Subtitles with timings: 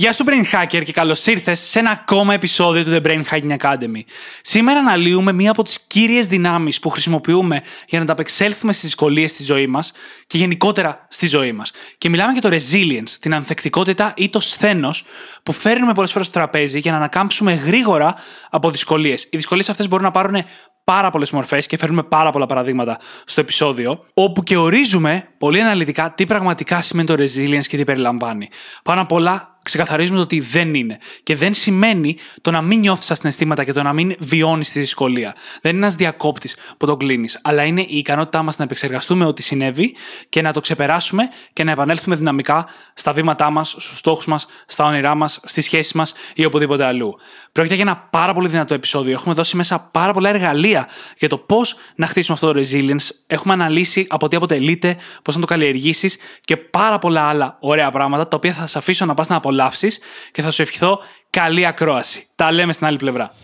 [0.00, 3.56] Γεια σου Brain Hacker και καλώς ήρθες σε ένα ακόμα επεισόδιο του The Brain Hacking
[3.56, 4.00] Academy.
[4.40, 9.42] Σήμερα αναλύουμε μία από τις κύριες δυνάμεις που χρησιμοποιούμε για να ανταπεξέλθουμε στις δυσκολίες στη
[9.42, 9.92] ζωή μας
[10.26, 11.70] και γενικότερα στη ζωή μας.
[11.98, 15.04] Και μιλάμε για το resilience, την ανθεκτικότητα ή το σθένος
[15.42, 18.14] που φέρνουμε πολλές φορές στο τραπέζι για να ανακάμψουμε γρήγορα
[18.50, 19.24] από δυσκολίες.
[19.24, 20.44] Οι δυσκολίες αυτές μπορούν να πάρουν
[20.84, 26.12] πάρα πολλές μορφές και φέρνουμε πάρα πολλά παραδείγματα στο επεισόδιο, όπου και ορίζουμε πολύ αναλυτικά
[26.14, 28.48] τι πραγματικά σημαίνει το resilience και τι περιλαμβάνει.
[28.84, 30.98] Πάνω απ' όλα, ξεκαθαρίζουμε το ότι δεν είναι.
[31.22, 34.80] Και δεν σημαίνει το να μην νιώθεις τα συναισθήματα και το να μην βιώνεις τη
[34.80, 35.34] δυσκολία.
[35.62, 39.42] Δεν είναι ένας διακόπτης που τον κλείνεις, αλλά είναι η ικανότητά μας να επεξεργαστούμε ό,τι
[39.42, 39.96] συνέβη
[40.28, 44.84] και να το ξεπεράσουμε και να επανέλθουμε δυναμικά στα βήματά μας, στους στόχους μας, στα
[44.84, 47.16] όνειρά μας, στις σχέσεις μας ή οπουδήποτε αλλού.
[47.52, 49.12] Πρόκειται για ένα πάρα πολύ δυνατό επεισόδιο.
[49.12, 53.08] Έχουμε δώσει μέσα πάρα πολλά εργαλεία για το πώς να χτίσουμε αυτό το resilience.
[53.26, 58.28] Έχουμε αναλύσει από τι αποτελείται, πώς να το καλλιεργήσεις και πάρα πολλά άλλα ωραία πράγματα
[58.28, 59.98] τα οποία θα σα αφήσω να πας να απολαύσεις
[60.32, 62.26] και θα σου ευχηθώ καλή ακρόαση.
[62.34, 63.34] Τα λέμε στην άλλη πλευρά.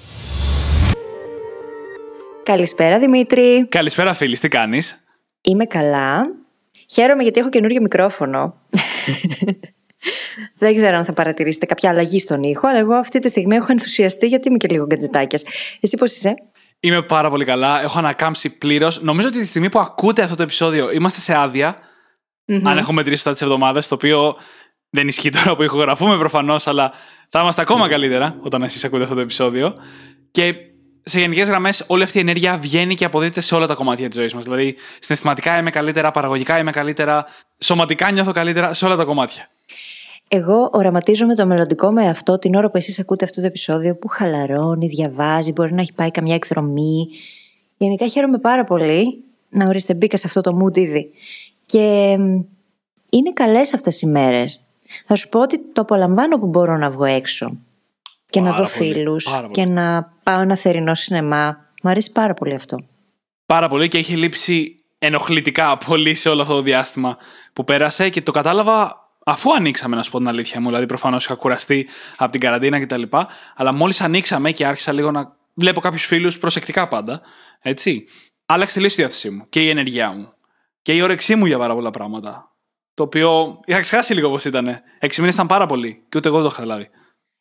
[2.43, 3.67] Καλησπέρα Δημήτρη.
[3.69, 5.05] Καλησπέρα φίλης, τι κάνεις;
[5.41, 6.23] Είμαι καλά.
[6.91, 8.55] Χαίρομαι γιατί έχω καινούριο μικρόφωνο.
[10.59, 13.67] Δεν ξέρω αν θα παρατηρήσετε κάποια αλλαγή στον ήχο, αλλά εγώ αυτή τη στιγμή έχω
[13.69, 15.43] ενθουσιαστεί γιατί είμαι και λίγο γκατζετάκιας.
[15.81, 16.35] Εσύ πώς είσαι;
[16.81, 17.83] Είμαι πάρα πολύ καλά.
[17.83, 19.03] Έχω ανακάμψει πλήρως.
[19.03, 21.77] Νομίζω ότι τη στιγμή που ακούτε αυτό το επεισόδιο είμαστε σε άδεια.
[22.47, 22.61] Mm-hmm.
[22.65, 24.37] Αν έχουμε μετρήσει τα της εβδομάδας, το οποίο
[24.91, 26.93] δεν ισχύει τώρα που ηχογραφούμε προφανώς, αλλά
[27.29, 29.73] θα είμαστε ακόμα καλύτερα όταν εσείς ακούτε αυτό το επεισόδιο.
[30.31, 30.55] Και
[31.03, 34.19] σε γενικές γραμμές, όλη αυτή η ενέργεια βγαίνει και αποδίδεται σε όλα τα κομμάτια της
[34.19, 34.45] ζωής μας.
[34.45, 37.27] Δηλαδή, συναισθηματικά είμαι καλύτερα, παραγωγικά είμαι καλύτερα,
[37.59, 39.49] σωματικά νιώθω καλύτερα, σε όλα τα κομμάτια.
[40.29, 44.09] Εγώ οραματίζομαι το μελλοντικό με αυτό την ώρα που εσείς ακούτε αυτό το επεισόδιο που
[44.09, 47.09] χαλαρώνει, διαβάζει, μπορεί να έχει πάει καμιά εκδρομή.
[47.77, 51.11] Γενικά χαίρομαι πάρα πολύ να ορίστε μπήκα σε αυτό το mood ήδη.
[51.67, 52.17] Και
[53.11, 54.61] είναι καλές αυτές οι μέρες.
[55.07, 57.57] Θα σου πω ότι το απολαμβάνω που μπορώ να βγω έξω
[58.31, 61.65] και πάρα να δω φίλους και να πάω ένα θερινό σινεμά.
[61.83, 62.79] Μου αρέσει πάρα πολύ αυτό.
[63.47, 67.17] Πάρα πολύ και έχει λείψει ενοχλητικά πολύ σε όλο αυτό το διάστημα
[67.53, 70.67] που πέρασε και το κατάλαβα αφού ανοίξαμε, να σου πω την αλήθεια μου.
[70.67, 73.03] Δηλαδή, προφανώς είχα κουραστεί από την καραντίνα κτλ.
[73.57, 77.21] Αλλά μόλις ανοίξαμε και άρχισα λίγο να βλέπω κάποιους φίλους προσεκτικά πάντα.
[77.61, 78.05] Έτσι.
[78.47, 80.33] Άλλαξε τελείω η διάθεσή μου και η ενεργειά μου.
[80.83, 82.57] Και η όρεξή μου για πάρα πολλά πράγματα.
[82.95, 84.81] Το οποίο είχα ξεχάσει λίγο πώς ήταν.
[84.99, 86.89] Έξι μήνες ήταν πάρα πολύ και ούτε εγώ δεν το είχα λάβει.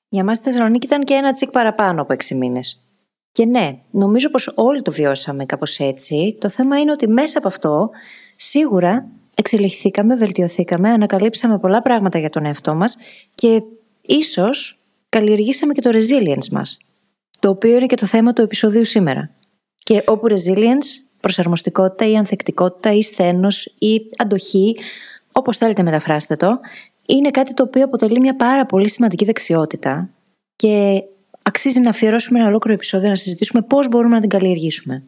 [0.09, 2.84] Για μας στη Θεσσαλονίκη ήταν και ένα τσικ παραπάνω από έξι μήνες.
[3.31, 6.38] Και ναι, νομίζω πως όλοι το βιώσαμε κάπως έτσι.
[6.40, 7.90] Το θέμα είναι ότι μέσα από αυτό
[8.35, 12.97] σίγουρα εξελιχθήκαμε, βελτιωθήκαμε, ανακαλύψαμε πολλά πράγματα για τον εαυτό μας
[13.35, 13.62] και
[14.01, 14.79] ίσως
[15.09, 16.78] καλλιεργήσαμε και το resilience μας.
[17.40, 19.29] Το οποίο είναι και το θέμα του επεισοδίου σήμερα.
[19.84, 20.88] Και όπου resilience,
[21.19, 24.75] προσαρμοστικότητα ή ανθεκτικότητα ή σθένος ή αντοχή
[25.31, 26.59] Όπως θέλετε μεταφράστε το,
[27.06, 30.09] είναι κάτι το οποίο αποτελεί μια πάρα πολύ σημαντική δεξιότητα
[30.56, 31.03] και
[31.41, 35.03] αξίζει να αφιερώσουμε ένα ολόκληρο επεισόδιο να συζητήσουμε πώς μπορούμε να την καλλιεργήσουμε.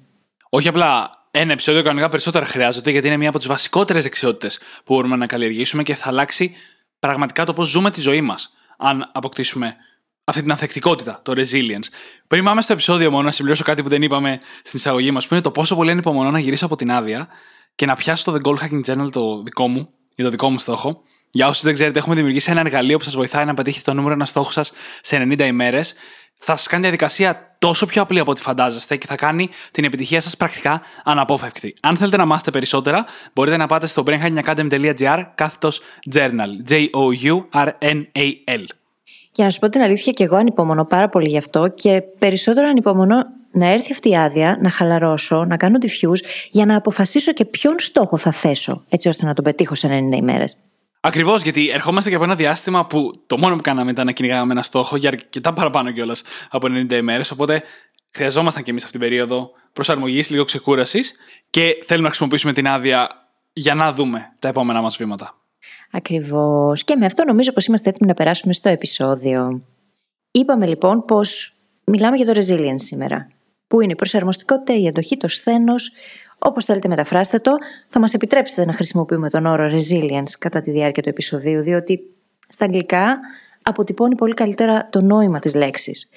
[0.49, 4.93] Όχι απλά ένα επεισόδιο, κανονικά περισσότερα χρειάζεται, γιατί είναι μία από τις βασικότερες δεξιότητες που
[4.93, 6.55] μπορούμε να καλλιεργήσουμε και θα αλλάξει
[6.99, 9.75] πραγματικά το πώς ζούμε τη ζωή μας, αν αποκτήσουμε
[10.23, 11.87] αυτή την ανθεκτικότητα, το resilience.
[12.27, 15.33] Πριν πάμε στο επεισόδιο μόνο, να συμπληρώσω κάτι που δεν είπαμε στην εισαγωγή μας, που
[15.33, 17.27] είναι το πόσο πολύ ανυπομονώ να γυρίσω από την άδεια
[17.75, 20.59] και να πιάσω το The Goal Hacking Journal το δικό μου, για το δικό μου
[20.59, 21.03] στόχο.
[21.31, 24.13] Για όσους δεν ξέρετε, έχουμε δημιουργήσει ένα εργαλείο που σας βοηθάει να πετύχετε το νούμερο
[24.13, 24.71] ένα στόχο σας
[25.01, 25.93] σε 90 ημέρες.
[26.37, 29.83] Θα σας κάνει τη διαδικασία τόσο πιο απλή από ό,τι φαντάζεστε και θα κάνει την
[29.83, 31.73] επιτυχία σας πρακτικά αναπόφευκτη.
[31.81, 35.81] Αν θέλετε να μάθετε περισσότερα, μπορείτε να πάτε στο brainhackingacademy.gr κάθετος
[36.13, 36.69] journal.
[36.69, 38.63] J-O-U-R-N-A-L.
[39.31, 42.67] Για να σου πω την αλήθεια, και εγώ ανυπομονώ πάρα πολύ γι' αυτό και περισσότερο
[42.67, 47.45] ανυπομονώ να έρθει αυτή η άδεια, να χαλαρώσω, να κάνω diffuse για να αποφασίσω και
[47.45, 50.57] ποιον στόχο θα θέσω, έτσι ώστε να τον πετύχω σε 90 ημέρες.
[51.01, 54.51] Ακριβώς, γιατί ερχόμαστε και από ένα διάστημα που το μόνο που κάναμε ήταν να κυνηγάμε
[54.51, 57.31] ένα στόχο για αρκετά παραπάνω κιόλας από 90 ημέρες.
[57.31, 57.63] Οπότε
[58.11, 61.15] χρειαζόμασταν κι εμείς αυτή την περίοδο προσαρμογής, λίγο ξεκούρασης
[61.49, 63.09] και θέλουμε να χρησιμοποιήσουμε την άδεια
[63.53, 65.37] για να δούμε τα επόμενα μας βήματα.
[65.91, 66.83] Ακριβώς.
[66.83, 69.61] Και με αυτό νομίζω πως είμαστε έτοιμοι να περάσουμε στο επεισόδιο.
[70.31, 71.53] Είπαμε λοιπόν πως
[71.83, 73.27] μιλάμε για το resilience σήμερα
[73.67, 75.91] που είναι η προσαρμοστικότητα, η αντοχή, το σθένος.
[76.39, 77.51] Όπως θέλετε, μεταφράστε το.
[77.89, 81.99] Θα μας επιτρέψετε να χρησιμοποιούμε τον όρο resilience κατά τη διάρκεια του επεισοδίου, διότι
[82.47, 83.19] στα αγγλικά
[83.61, 86.09] αποτυπώνει πολύ καλύτερα το νόημα της λέξης.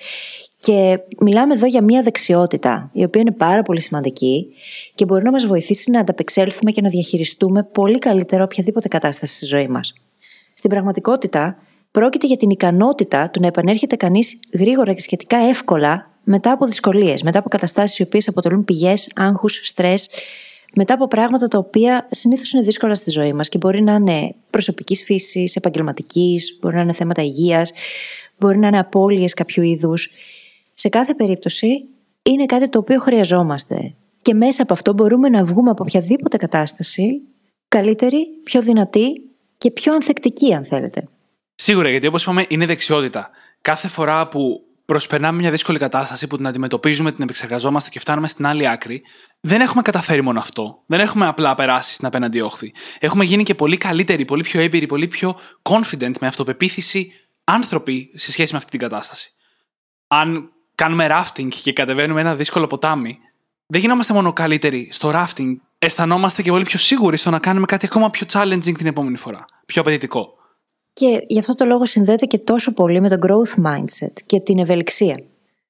[0.61, 4.55] Και μιλάμε εδώ για μια δεξιότητα, η οποία είναι πάρα πολύ σημαντική
[4.94, 9.46] και μπορεί να μας βοηθήσει να ανταπεξέλθουμε και να διαχειριστούμε πολύ καλύτερα οποιαδήποτε κατάσταση στη
[9.46, 9.94] ζωή μας.
[10.55, 11.56] Στην πραγματικότητα,
[11.90, 17.22] πρόκειται για την ικανότητα του να επανέρχεται κανείς γρήγορα και σχετικά εύκολα μετά από δυσκολίες,
[17.22, 20.08] μετά από καταστάσεις οι οποίες αποτελούν πηγές άγχους, στρες,
[20.75, 24.34] μετά από πράγματα τα οποία συνήθως είναι δύσκολα στη ζωή μας και μπορεί να είναι
[24.50, 27.72] προσωπικής φύσης, επαγγελματικής, μπορεί να είναι θέματα υγείας,
[28.38, 30.11] μπορεί να είναι απώλειες κάποιου είδους.
[30.75, 31.84] Σε κάθε περίπτωση
[32.22, 33.94] είναι κάτι το οποίο χρειαζόμαστε.
[34.22, 37.20] Και μέσα από αυτό μπορούμε να βγούμε από οποιαδήποτε κατάσταση
[37.69, 41.08] καλύτερη, πιο δυνατή και πιο ανθεκτική, αν θέλετε.
[41.55, 43.31] Σίγουρα, γιατί όπως είπαμε, είναι δεξιότητα.
[43.62, 48.47] Κάθε φορά που προσπερνάμε μια δύσκολη κατάσταση που την αντιμετωπίζουμε, την επεξεργαζόμαστε και φτάνουμε στην
[48.47, 49.03] άλλη άκρη,
[49.41, 50.83] δεν έχουμε καταφέρει μόνο αυτό.
[50.87, 52.73] Δεν έχουμε απλά περάσει στην απέναντι όχθη.
[52.99, 57.13] Έχουμε γίνει και πολύ καλύτεροι, πολύ πιο έμπειροι, πολύ πιο confident με αυτοπεποίθηση
[57.45, 59.31] άνθρωποι σε σχέση με αυτή την κατάσταση.
[60.07, 63.19] Αν κάνουμε rafting και κατεβαίνουμε ένα δύσκολο ποτάμι,
[63.67, 67.87] δεν γινόμαστε μόνο καλύτεροι στο rafting, αισθανόμαστε και πολύ πιο σίγουροι στο να κάνουμε κάτι
[67.87, 69.45] ακόμα πιο challenging την επόμενη φορά.
[69.67, 70.40] Πιο απαιτητικό.
[71.00, 74.58] Και γι' αυτό το λόγο συνδέεται και τόσο πολύ με το growth mindset και την
[74.58, 75.23] ευελιξία.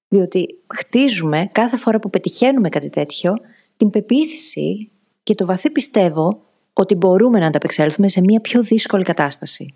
[0.09, 3.35] Διότι χτίζουμε κάθε φορά που πετυχαίνουμε κάτι τέτοιο
[3.77, 4.91] την πεποίθηση
[5.23, 6.43] και το βαθύ πιστεύω
[6.73, 9.75] ότι μπορούμε να ανταπεξέλθουμε σε μια πιο δύσκολη κατάσταση.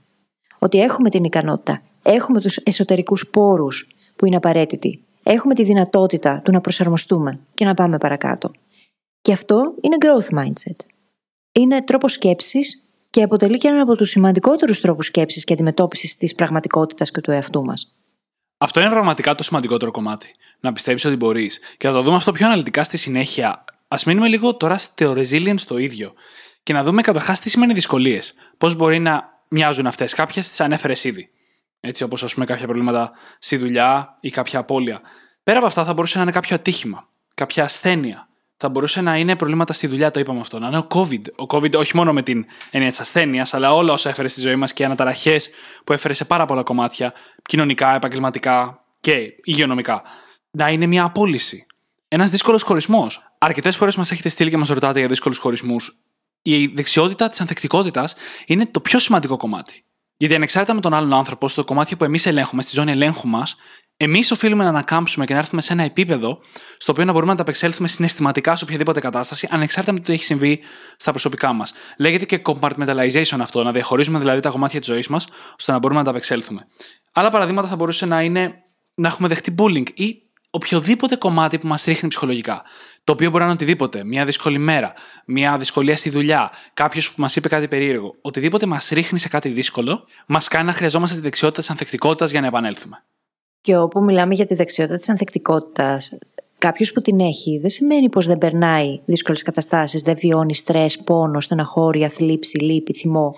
[0.59, 6.53] Ότι έχουμε την ικανότητα, έχουμε τους εσωτερικούς πόρους που είναι απαραίτητοι, έχουμε τη δυνατότητα του
[6.53, 8.51] να προσαρμοστούμε και να πάμε παρακάτω.
[9.21, 10.77] Και αυτό είναι growth mindset.
[11.53, 12.84] Είναι τρόπος σκέψης
[13.15, 17.31] και αποτελεί και έναν από τους σημαντικότερους τρόπους σκέψης και αντιμετώπισης της πραγματικότητας και του
[17.31, 17.95] εαυτού μας.
[18.59, 20.31] Αυτό είναι πραγματικά το σημαντικότερο κομμάτι.
[20.61, 21.61] Να πιστεύει ότι μπορείς.
[21.77, 23.65] Και θα το δούμε αυτό πιο αναλυτικά στη συνέχεια.
[23.89, 26.13] Α μείνουμε λίγο τώρα στο resilience το ίδιο.
[26.63, 28.35] Και να δούμε καταρχάς τι σημαίνει δυσκολίες.
[28.59, 30.15] Πώς μπορεί να μοιάζουν αυτές.
[30.15, 31.31] Κάποιες τις ανέφερες ήδη.
[31.81, 35.01] Έτσι, όπως ας πούμε κάποια προβλήματα στη δουλειά ή κάποια απώλεια.
[35.43, 39.37] Πέρα από αυτά, θα μπορούσε να είναι κάποιο ατύχημα, κάποια ασθένεια, θα μπορούσε να είναι
[39.37, 40.59] προβλήματα στη δουλειά, το είπαμε αυτό.
[40.59, 41.23] Να είναι ο COVID.
[41.37, 44.57] Ο COVID όχι μόνο με την έννοια της ασθένειας, αλλά όλα όσα έφερε στη ζωή
[44.57, 45.51] μας και οι αναταραχές
[45.85, 47.13] που έφερε σε πάρα πολλά κομμάτια,
[47.43, 50.03] κοινωνικά, επαγγελματικά και υγειονομικά.
[50.51, 51.67] Να είναι μια απόλυση.
[52.09, 53.23] Ένας δύσκολος χωρισμός.
[53.39, 56.05] Αρκετές φορές μας έχετε στείλει και μας ρωτάτε για δύσκολους χωρισμούς.
[56.43, 58.15] Η δεξιότητα της ανθεκτικότητας
[58.47, 59.85] είναι το πιο σημαντικό κομμάτι.
[60.17, 63.57] Γιατί ανεξάρτητα με τον άλλον άνθρωπο, στο κομμάτι που εμείς ελέγχουμε, στη ζώνη ελέγχου μας,
[63.97, 66.39] εμείς οφείλουμε να ανακάμψουμε και να έρθουμε σε ένα επίπεδο
[66.77, 70.13] στο οποίο να μπορούμε να τα απεξέλθουμε συναισθηματικά σε οποιαδήποτε κατάσταση, ανεξάρτητα με το τι
[70.13, 70.61] έχει συμβεί
[70.97, 71.73] στα προσωπικά μας.
[71.99, 75.27] Λέγεται και compartmentalization αυτό, να διαχωρίζουμε δηλαδή τα κομμάτια της ζωής μας,
[75.59, 76.67] ώστε να μπορούμε να τα απεξέλθουμε.
[77.13, 78.55] Άλλα παραδείγματα θα μπορούσε να είναι
[78.95, 82.63] να έχουμε δεχτεί bullying ή οποιοδήποτε κομμάτι που μας ρίχνει ψυχολογικά.
[83.05, 84.05] Το οποίο μπορεί να είναι οτιδήποτε.
[84.05, 84.93] Μια δύσκολη μέρα,
[85.27, 88.15] μια δυσκολία στη δουλειά, κάποιος που μας είπε κάτι περίεργο.
[88.23, 92.41] Οτιδήποτε μας ρίχνει σε κάτι δύσκολο, μας κάνει να χρειαζόμαστε τη δεξιότητα της ανθεκτικότητας για
[92.41, 93.05] να επανέλθουμε.
[93.65, 96.19] Και όπου μιλάμε για τη δεξιότητα της ανθεκτικότητας,
[96.59, 101.41] κάποιος που την έχει δεν σημαίνει πως δεν περνάει δύσκολες καταστάσεις, δεν βιώνει στρες, πόνο,
[101.41, 103.35] στεναχώρια, θλίψη, λύπη, θυμό.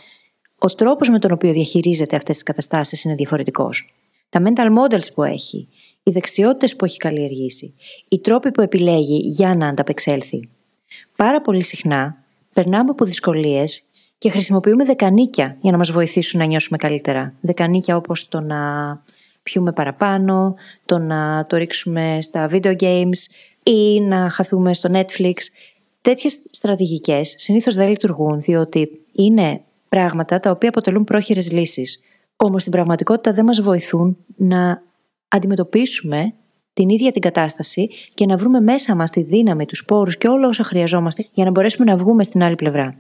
[0.58, 3.94] Ο τρόπος με τον οποίο διαχειρίζεται αυτές τις καταστάσεις είναι διαφορετικός.
[4.28, 5.68] Τα mental models που έχει,
[6.02, 7.74] οι δεξιότητες που έχει καλλιεργήσει,
[8.08, 10.48] οι τρόποι που επιλέγει για να ανταπεξέλθει.
[11.16, 12.16] Πάρα πολύ συχνά
[12.52, 13.82] περνάμε από δυσκολίες
[14.18, 17.34] και χρησιμοποιούμε δεκανίκια για να μας βοηθήσουν να νιώσουμε καλύτερα.
[17.40, 18.56] Δεκανίκια όπως το να
[19.50, 20.54] πιούμε παραπάνω,
[20.84, 23.18] το να το ρίξουμε στα video games
[23.62, 25.34] ή να χαθούμε στο Netflix.
[26.00, 32.00] Τέτοιες στρατηγικές συνήθως δεν λειτουργούν διότι είναι πράγματα τα οποία αποτελούν πρόχειρες λύσεις.
[32.36, 34.82] Όμως στην πραγματικότητα δεν μας βοηθούν να
[35.28, 36.34] αντιμετωπίσουμε
[36.72, 40.48] την ίδια την κατάσταση και να βρούμε μέσα μας τη δύναμη, τους πόρους και όλα
[40.48, 42.96] όσα χρειαζόμαστε για να μπορέσουμε να βγούμε στην άλλη πλευρά.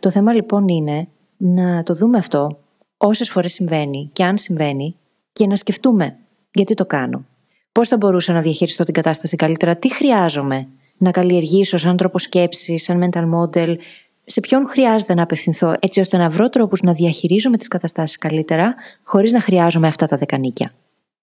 [0.00, 2.58] Το θέμα λοιπόν είναι να το δούμε αυτό
[2.96, 4.96] όσες φορές συμβαίνει και αν συμβαίνει
[5.32, 6.16] και να σκεφτούμε
[6.52, 7.24] γιατί το κάνω.
[7.72, 12.82] Πώς θα μπορούσα να διαχειριστώ την κατάσταση καλύτερα, τι χρειάζομαι να καλλιεργήσω σαν τρόπο σκέψης,
[12.82, 13.76] σαν mental model,
[14.24, 18.74] σε ποιον χρειάζεται να απευθυνθώ, έτσι ώστε να βρω τρόπους να διαχειρίζομαι τις καταστάσεις καλύτερα,
[19.02, 20.74] χωρίς να χρειάζομαι αυτά τα δεκανίκια.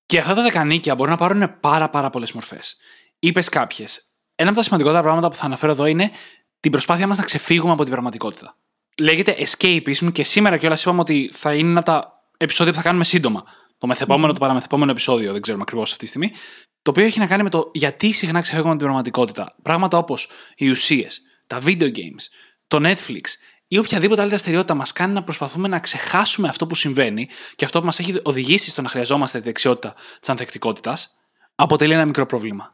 [0.05, 2.77] Και αυτά τα δεκανίκια μπορούν να πάρουν πάρα, πάρα πολλές μορφές.
[3.19, 4.03] Είπες κάποιες.
[4.35, 6.11] Ένα από τα σημαντικότερα πράγματα που θα αναφέρω εδώ είναι
[6.59, 8.55] την προσπάθειά μας να ξεφύγουμε από την πραγματικότητα.
[9.01, 12.83] Λέγεται escapism και σήμερα κιόλας είπαμε ότι θα είναι ένα από τα επεισόδια που θα
[12.83, 13.43] κάνουμε σύντομα
[13.79, 16.31] το μεθεπόμενο, το παραμεθεπόμενο επεισόδιο, δεν ξέρουμε ακριβώς αυτή τη στιγμή.
[16.81, 19.55] Το οποίο έχει να κάνει με το γιατί συχνά ξεφεύγουμε από την πραγματικότητα.
[19.62, 22.24] Πράγματα όπως οι ουσίες, τα video games,
[22.67, 23.21] το Netflix
[23.67, 27.79] ή οποιαδήποτε άλλη δραστηριότητα μας κάνει να προσπαθούμε να ξεχάσουμε αυτό που συμβαίνει και αυτό
[27.79, 31.15] που μας έχει οδηγήσει στο να χρειαζόμαστε τη δεξιότητα της ανθεκτικότητας,
[31.55, 32.74] αποτελεί ένα μικρό πρόβλημα.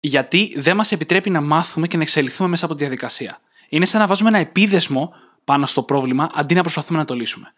[0.00, 3.40] Γιατί δεν μας επιτρέπει να μάθουμε και να εξελιχθούμε μέσα από τη διαδικασία.
[3.68, 5.14] Είναι σαν να βάζουμε ένα επίδεσμο
[5.44, 7.52] πάνω στο πρόβλημα αντί να προσπαθούμε να το λύσουμε.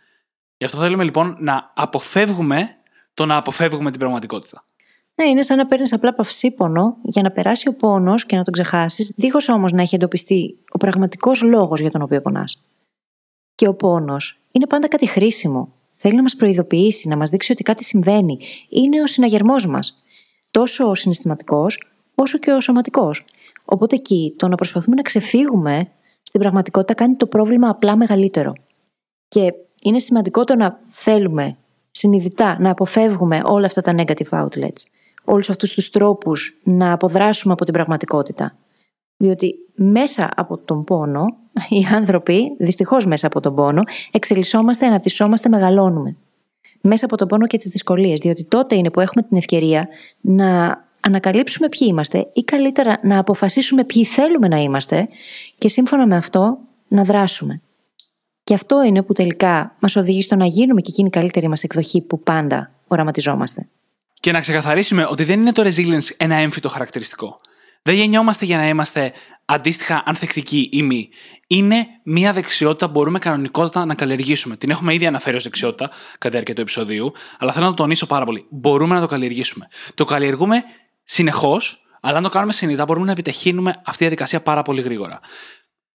[0.61, 2.77] Γι' αυτό θέλουμε λοιπόν να αποφεύγουμε
[3.15, 4.65] το να αποφεύγουμε την πραγματικότητα.
[5.15, 8.53] Ναι, είναι σαν να παίρνεις απλά παυσίπονο για να περάσει ο πόνος και να τον
[8.53, 12.63] ξεχάσεις, δίχως όμως να έχει εντοπιστεί ο πραγματικός λόγος για τον οποίο πονάς.
[13.55, 15.73] Και ο πόνος είναι πάντα κάτι χρήσιμο.
[15.95, 18.39] Θέλει να μας προειδοποιήσει, να μας δείξει ότι κάτι συμβαίνει.
[18.69, 20.03] Είναι ο συναγερμός μας.
[20.51, 23.25] Τόσο ο συναισθηματικός, όσο και ο σωματικός.
[23.65, 25.91] Οπότε εκεί το να προσπαθούμε να ξεφύγουμε
[26.23, 28.53] στην πραγματικότητα κάνει το πρόβλημα απλά μεγαλύτερο.
[29.29, 31.57] Και είναι σημαντικό το να θέλουμε
[31.91, 34.83] συνειδητά να αποφεύγουμε όλα αυτά τα negative outlets,
[35.25, 38.57] όλους αυτούς τους τρόπους να αποδράσουμε από την πραγματικότητα.
[39.17, 41.25] Διότι μέσα από τον πόνο,
[41.69, 46.17] οι άνθρωποι, δυστυχώς μέσα από τον πόνο, εξελισσόμαστε, αναπτυσσόμαστε, μεγαλώνουμε.
[46.81, 49.89] Μέσα από τον πόνο και τις δυσκολίες, διότι τότε είναι που έχουμε την ευκαιρία
[50.21, 55.09] να ανακαλύψουμε ποιοι είμαστε ή καλύτερα να αποφασίσουμε ποιοι θέλουμε να είμαστε
[55.59, 56.59] και σύμφωνα με αυτό
[56.89, 57.61] να δράσουμε.
[58.51, 61.63] Και αυτό είναι που τελικά μας οδηγεί στο να γίνουμε και εκείνη η καλύτερη μας
[61.63, 63.69] εκδοχή που πάντα οραματιζόμαστε.
[64.21, 67.41] Και να ξεκαθαρίσουμε ότι δεν είναι το resilience ένα έμφυτο χαρακτηριστικό.
[67.83, 69.13] Δεν γεννιόμαστε για να είμαστε
[69.45, 71.09] αντίστοιχα ανθεκτικοί ή μη.
[71.47, 74.57] Είναι μια δεξιότητα που μπορούμε κανονικότατα να καλλιεργήσουμε.
[74.57, 77.77] Την έχουμε ήδη αναφέρει ως δεξιότητα κατά τη διάρκεια του επεισοδίου, αλλά θέλω να το
[77.83, 78.47] τονίσω πάρα πολύ.
[78.51, 79.69] Μπορούμε να το καλλιεργήσουμε.
[79.95, 80.63] Το καλλιεργούμε
[81.05, 85.21] συνεχώς, αλλά αν το κάνουμε συνειδητά, μπορούμε να επιτεχύνουμε αυτή τη διαδικασία πάρα πολύ γρήγορα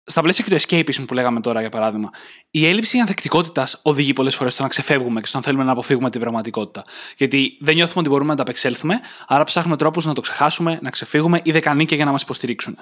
[0.06, 2.10] στα πλαίσια και του escapism που λέγαμε τώρα, για παράδειγμα,
[2.52, 6.10] η έλλειψη ανθεκτικότητας οδηγεί πολλές φορές στο να ξεφεύγουμε και στο να θέλουμε να αποφύγουμε
[6.10, 6.84] την πραγματικότητα.
[7.18, 10.90] Γιατί δεν νιώθουμε ότι μπορούμε να τα απεξέλθουμε, άρα ψάχνουμε τρόπους να το ξεχάσουμε, να
[10.90, 12.78] ξεφύγουμε ή δεκανίκια για να μας υποστηρίξουν.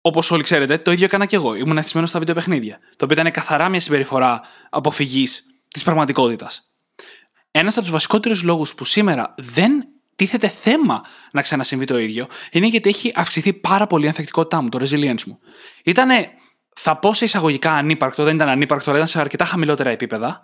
[0.00, 1.54] Όπως όλοι ξέρετε, το ίδιο έκανα και εγώ.
[1.54, 2.78] Ήμουν εθισμένος στα βίντεο παιχνίδια.
[2.96, 6.68] Το οποίο ήταν καθαρά μια συμπεριφορά αποφυγής της πραγματικότητας.
[7.50, 12.66] Ένας από τους βασικότερους λόγους που σήμερα δεν τίθεται θέμα να ξανασυμβεί το ίδιο είναι
[12.66, 15.38] γιατί έχει αυξηθεί πάρα πολύ η ανθεκτικότητά μου, το resilience μου.
[15.84, 16.28] Ήτανε
[16.74, 20.42] θα πω σε εισαγωγικά ανύπαρκτο, δεν ήταν ανύπαρκτο, αλλά ήταν σε αρκετά χαμηλότερα επίπεδα.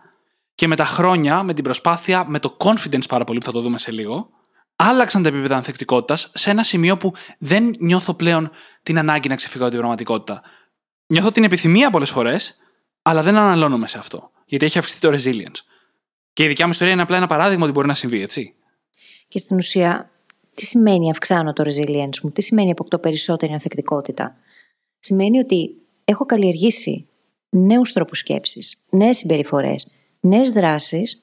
[0.55, 3.61] Και με τα χρόνια, με την προσπάθεια, με το confidence πάρα πολύ που θα το
[3.61, 4.31] δούμε σε λίγο,
[4.77, 8.51] άλλαξαν τα επίπεδα ανθεκτικότητας σε ένα σημείο που δεν νιώθω πλέον
[8.83, 10.43] την ανάγκη να ξεφύγω από την πραγματικότητα.
[11.07, 12.57] Νιώθω την επιθυμία πολλές φορές,
[13.03, 14.31] αλλά δεν αναλώνομαι σε αυτό.
[14.45, 15.59] Γιατί έχει αυξηθεί το resilience.
[16.33, 18.55] Και η δικιά μου ιστορία είναι απλά ένα παράδειγμα ότι μπορεί να συμβεί, έτσι.
[19.29, 20.11] Και στην ουσία,
[20.55, 24.37] τι σημαίνει αυξάνω το resilience μου, τι σημαίνει αποκτώ περισσότερη ανθεκτικότητα;
[24.99, 25.71] Σημαίνει ότι
[26.11, 27.07] έχω καλλιεργήσει
[27.49, 29.91] νέους τρόπους σκέψης, νέες συμπεριφορές,
[30.21, 31.23] νέες δράσεις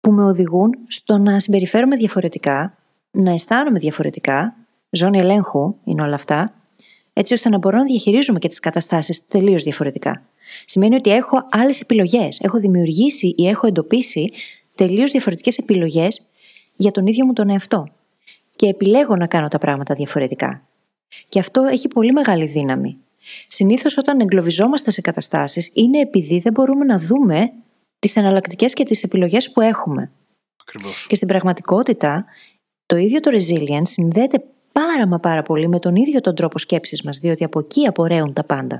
[0.00, 2.78] που με οδηγούν στο να συμπεριφέρομαι διαφορετικά,
[3.10, 4.56] να αισθάνομαι διαφορετικά,
[4.90, 6.54] ζώνη ελέγχου είναι όλα αυτά,
[7.12, 10.22] έτσι ώστε να μπορώ να διαχειρίζομαι και τις καταστάσεις τελείως διαφορετικά.
[10.64, 12.40] Σημαίνει ότι έχω άλλες επιλογές.
[12.40, 14.32] Έχω δημιουργήσει ή έχω εντοπίσει
[14.74, 16.30] τελείως διαφορετικές επιλογές
[16.76, 17.88] για τον ίδιο μου τον εαυτό.
[18.56, 20.68] Και επιλέγω να κάνω τα πράγματα διαφορετικά.
[21.28, 22.98] Και αυτό έχει πολύ μεγάλη δύναμη.
[23.48, 27.52] Συνήθως όταν εγκλωβιζόμαστε σε καταστάσεις είναι επειδή δεν μπορούμε να δούμε
[27.98, 30.10] τις εναλλακτικές και τις επιλογές που έχουμε.
[30.62, 31.06] Ακριβώς.
[31.06, 32.24] Και στην πραγματικότητα,
[32.86, 37.02] το ίδιο το resilience συνδέεται πάρα μα πάρα πολύ με τον ίδιο τον τρόπο σκέψης
[37.02, 38.78] μας, διότι από εκεί απορρέουν τα πάντα.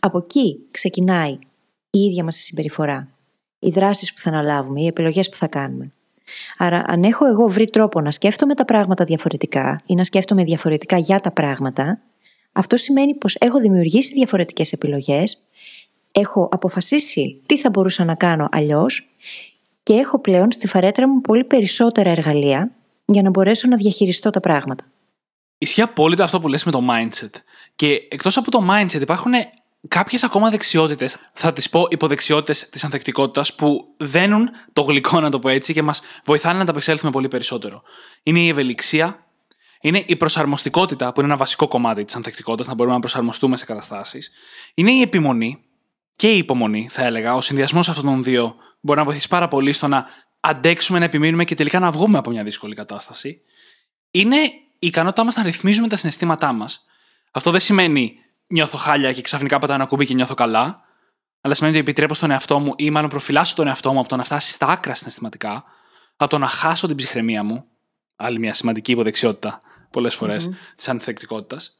[0.00, 1.38] Από εκεί ξεκινάει
[1.90, 3.08] η ίδια μας η συμπεριφορά.
[3.58, 5.92] Οι δράσεις που θα αναλάβουμε, οι επιλογές που θα κάνουμε.
[6.56, 10.98] Άρα, αν έχω εγώ βρει τρόπο να σκέφτομαι τα πράγματα διαφορετικά ή να σκέφτομαι διαφορετικά
[10.98, 12.00] για τα πράγματα,
[12.56, 15.38] αυτό σημαίνει πως έχω δημιουργήσει διαφορετικές επιλογές,
[16.12, 19.08] έχω αποφασίσει τι θα μπορούσα να κάνω αλλιώς
[19.82, 22.70] και έχω πλέον στη φαρέτρα μου πολύ περισσότερα εργαλεία
[23.04, 24.84] για να μπορέσω να διαχειριστώ τα πράγματα.
[25.58, 27.30] Ισχύει απόλυτα αυτό που λες με το mindset.
[27.76, 29.32] Και εκτός από το mindset υπάρχουν
[29.88, 35.38] κάποιες ακόμα δεξιότητες, θα τις πω υποδεξιότητες της ανθεκτικότητας που δένουν το γλυκό να το
[35.38, 37.82] πω έτσι και μας βοηθάνε να τα απεξέλθουμε πολύ περισσότερο.
[38.22, 39.25] Είναι η ευελιξία,
[39.80, 43.64] είναι η προσαρμοστικότητα, που είναι ένα βασικό κομμάτι της ανθεκτικότητας, να μπορούμε να προσαρμοστούμε σε
[43.64, 44.30] καταστάσεις.
[44.74, 45.64] Είναι η επιμονή
[46.16, 47.34] και η υπομονή, θα έλεγα.
[47.34, 50.06] Ο συνδυασμός αυτών των δύο μπορεί να βοηθήσει πάρα πολύ στο να
[50.40, 53.40] αντέξουμε, να επιμείνουμε και τελικά να βγούμε από μια δύσκολη κατάσταση.
[54.10, 54.36] Είναι
[54.78, 56.84] η ικανότητά μας να ρυθμίζουμε τα συναισθήματά μας.
[57.30, 60.84] Αυτό δεν σημαίνει νιώθω χάλια και ξαφνικά πατάω ένα κουμπί και νιώθω καλά.
[61.40, 64.16] Αλλά σημαίνει ότι επιτρέπω στον εαυτό μου ή μάλλον προφυλάσσω τον εαυτό μου από το
[64.16, 65.64] να φτάσει στα άκρα συναισθηματικά,
[66.16, 67.64] από το να χάσω την ψυχραιμία μου.
[68.16, 69.58] Άλλη μια σημαντική υποδεξιότητα
[69.96, 70.74] πολλές φορές mm-hmm.
[70.76, 71.78] της ανθεκτικότητας.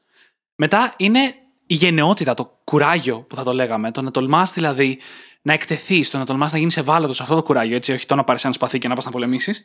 [0.55, 1.19] Μετά είναι
[1.65, 3.91] η γενναιότητα, το κουράγιο που θα το λέγαμε.
[3.91, 4.99] Το να τολμάς δηλαδή
[5.41, 7.75] να εκτεθείς, το να τολμάς να γίνεις ευάλωτος σε αυτό το κουράγιο.
[7.75, 9.63] Έτσι, όχι το να πάρεις ένα σπαθί και να πας να πολεμήσεις.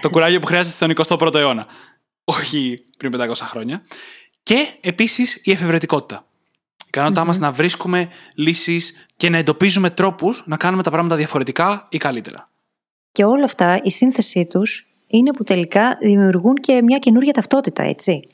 [0.00, 1.66] το κουράγιο που χρειάζεται στον 21ο αιώνα.
[2.24, 3.82] Όχι πριν 500 χρόνια.
[4.42, 6.24] Και επίσης η εφευρετικότητα.
[6.76, 7.26] Η ικανότητά mm-hmm.
[7.26, 12.50] μα να βρίσκουμε λύσεις και να εντοπίζουμε τρόπους να κάνουμε τα πράγματα διαφορετικά ή καλύτερα.
[13.12, 18.28] Και όλα αυτά, η σύνθεσή τους είναι που τελικά δημιουργούν και μια καινούργια ταυτότητα, έτσι.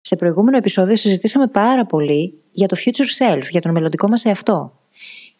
[0.00, 4.72] Σε προηγούμενο επεισόδιο συζητήσαμε πάρα πολύ για το future self, για τον μελλοντικό μας εαυτό.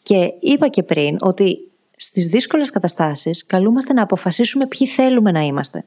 [0.02, 1.58] Και είπα και πριν ότι
[1.96, 5.84] στις δύσκολες καταστάσεις καλούμαστε να αποφασίσουμε ποιοι θέλουμε να είμαστε.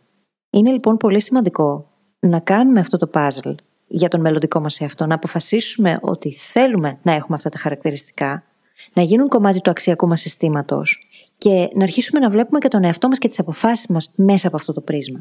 [0.50, 1.90] Είναι λοιπόν πολύ σημαντικό
[2.20, 3.56] να κάνουμε αυτό το puzzle
[3.88, 8.44] για τον μελλοντικό μας εαυτό, να αποφασίσουμε ότι θέλουμε να έχουμε αυτά τα χαρακτηριστικά,
[8.94, 11.08] να γίνουν κομμάτι του αξιακού μας συστήματος
[11.42, 14.56] και να αρχίσουμε να βλέπουμε και τον εαυτό μας και τις αποφάσεις μας μέσα από
[14.56, 15.20] αυτό το πρίσμα.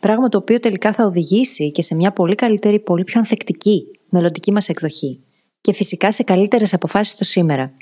[0.00, 4.52] Πράγμα το οποίο τελικά θα οδηγήσει και σε μια πολύ καλύτερη, πολύ πιο ανθεκτική μελλοντική
[4.52, 5.22] μας εκδοχή.
[5.60, 7.72] Και φυσικά σε καλύτερες αποφάσεις το σήμερα.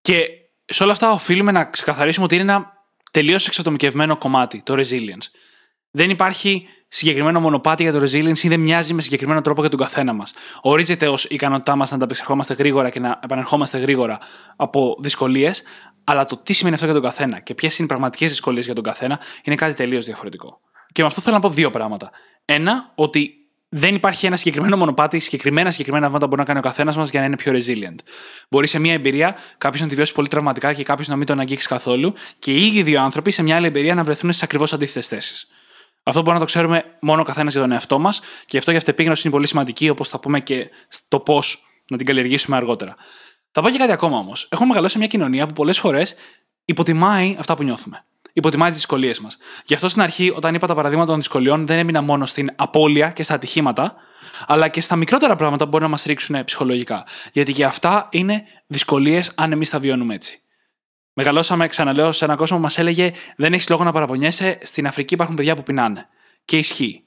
[0.00, 0.26] Και
[0.64, 2.72] σε όλα αυτά οφείλουμε να ξεκαθαρίσουμε ότι είναι ένα
[3.10, 5.28] τελείως εξατομικευμένο κομμάτι, το resilience.
[5.90, 9.78] Δεν υπάρχει συγκεκριμένο μονοπάτι για το resilience ή δεν μοιάζει με συγκεκριμένο τρόπο για τον
[9.78, 10.34] καθένα μας.
[10.60, 14.18] Ορίζεται ως η ικανότητά μας να ανταπεξερχόμαστε γρήγορα και να επανερχόμαστε γρήγορα
[14.56, 15.62] από δυσκολίες,
[16.04, 18.74] αλλά το τι σημαίνει αυτό για τον καθένα και ποιες είναι οι πραγματικές δυσκολίες για
[18.74, 20.60] τον καθένα είναι κάτι τελείως διαφορετικό.
[20.92, 22.10] Και με αυτό θέλω να πω δύο πράγματα.
[22.44, 23.34] Ένα, ότι
[23.68, 27.10] δεν υπάρχει ένα συγκεκριμένο μονοπάτι, συγκεκριμένα συγκεκριμένα βήματα που μπορεί να κάνει ο καθένας μας
[27.10, 27.98] για να είναι πιο resilient.
[28.48, 31.40] Μπορεί σε μια εμπειρία κάποιος να τη βιώσει πολύ τραυματικά και κάποιος να μην τον
[31.40, 34.72] αγγίξεις καθόλου και οι ίδιοι δύο άνθρωποι σε μια άλλη εμπειρία να βρεθούν σε ακριβώς
[34.72, 35.48] αντίθετες θέσεις.
[36.02, 38.72] Αυτό μπορεί να το ξέρουμε μόνο ο καθένας για τον εαυτό μας και γι' αυτό
[38.72, 42.96] η αυτεπίγνωση είναι πολύ σημαντική, όπως θα πούμε και στο πώς να την καλλιεργήσουμε αργότερα.
[43.56, 44.48] Θα πω και κάτι ακόμα όμως.
[44.50, 46.14] Έχουμε μεγαλώσει σε μια κοινωνία που πολλές φορές
[46.64, 47.98] υποτιμάει αυτά που νιώθουμε
[48.36, 49.36] υποτιμάει τις δυσκολίες μας.
[49.64, 53.10] Γι' αυτό στην αρχή, όταν είπα τα παραδείγματα των δυσκολιών, δεν έμεινα μόνο στην απώλεια
[53.10, 53.94] και στα ατυχήματα,
[54.46, 57.06] αλλά και στα μικρότερα πράγματα που μπορεί να μας ρίξουν ψυχολογικά.
[57.32, 60.38] Γιατί και αυτά είναι δυσκολίες αν εμείς τα βιώνουμε έτσι.
[61.12, 65.14] Μεγαλώσαμε, ξαναλέω, σε έναν κόσμο που μας έλεγε Δεν έχεις λόγο να παραπονιέσαι, στην Αφρική
[65.14, 66.08] υπάρχουν παιδιά που πεινάνε.
[66.44, 67.04] Και ισχύει.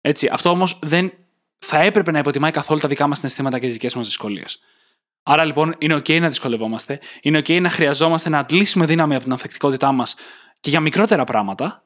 [0.00, 1.12] Έτσι, αυτό όμως δεν
[1.58, 4.60] θα έπρεπε να υποτιμάει καθόλου τα δικά μας συναισθήματα και τις δικές μας δυσκολίες.
[5.22, 9.32] Άρα λοιπόν είναι OK να δυσκολευόμαστε, είναι OK να χρειαζόμαστε να αντλήσουμε δύναμη από την
[9.32, 10.14] ανθεκτικότητά μας
[10.60, 11.82] και για μικρότερα πράγματα.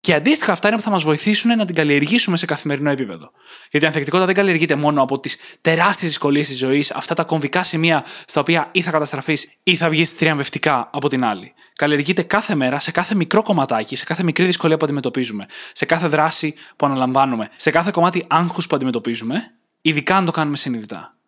[0.00, 3.30] Και αντίστοιχα αυτά είναι που θα μας βοηθήσουν να την καλλιεργήσουμε σε καθημερινό επίπεδο.
[3.70, 7.62] Γιατί η ανθεκτικότητα δεν καλλιεργείται μόνο από τις τεράστιες δυσκολίες της ζωής, αυτά τα κομβικά
[7.62, 11.54] σημεία στα οποία ή θα καταστραφείς ή θα βγεις θριαμβευτικά από την άλλη.
[11.74, 16.06] Καλλιεργείται κάθε μέρα, σε κάθε μικρό κομματάκι, σε κάθε μικρή δυσκολία που αντιμετωπίζουμε, σε κάθε
[16.06, 21.19] δράση που αναλαμβάνουμε, σε κάθε κομμάτι άγχους που αντιμετωπίζουμε, ειδικά αν το κάνουμε συνειδητά.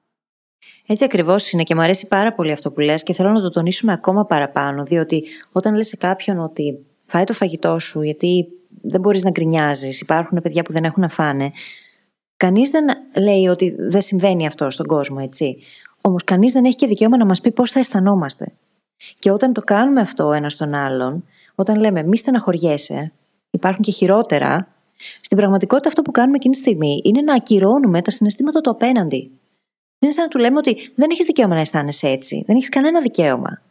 [0.87, 3.51] Έτσι ακριβώς είναι και μου αρέσει πάρα πολύ αυτό που λες και θέλω να το
[3.51, 8.49] τονίσουμε ακόμα παραπάνω, διότι όταν λες σε κάποιον ότι φάει το φαγητό σου, γιατί
[8.83, 11.51] δεν μπορείς να γκρινιάζεις, υπάρχουν παιδιά που δεν έχουν να φάνε.
[12.37, 12.85] Κανείς δεν
[13.17, 15.59] λέει ότι δεν συμβαίνει αυτό στον κόσμο, έτσι.
[16.01, 18.53] Όμως κανείς δεν έχει και δικαίωμα να μας πει πώς θα αισθανόμαστε.
[19.19, 23.13] Και όταν το κάνουμε αυτό ένας στον άλλον, όταν λέμε μη στεναχωριέσαι,
[23.51, 24.69] υπάρχουν και χειρότερα,
[25.21, 29.31] στην πραγματικότητα αυτό που κάνουμε εκείνη τη στιγμή είναι να ακυρώνουμε τα συναισθήματα του απέναντι.
[30.03, 32.43] Είναι σαν να του λέμε ότι δεν έχεις δικαίωμα να αισθάνεσαι έτσι.
[32.47, 33.63] Δεν έχεις κανένα δικαίωμα.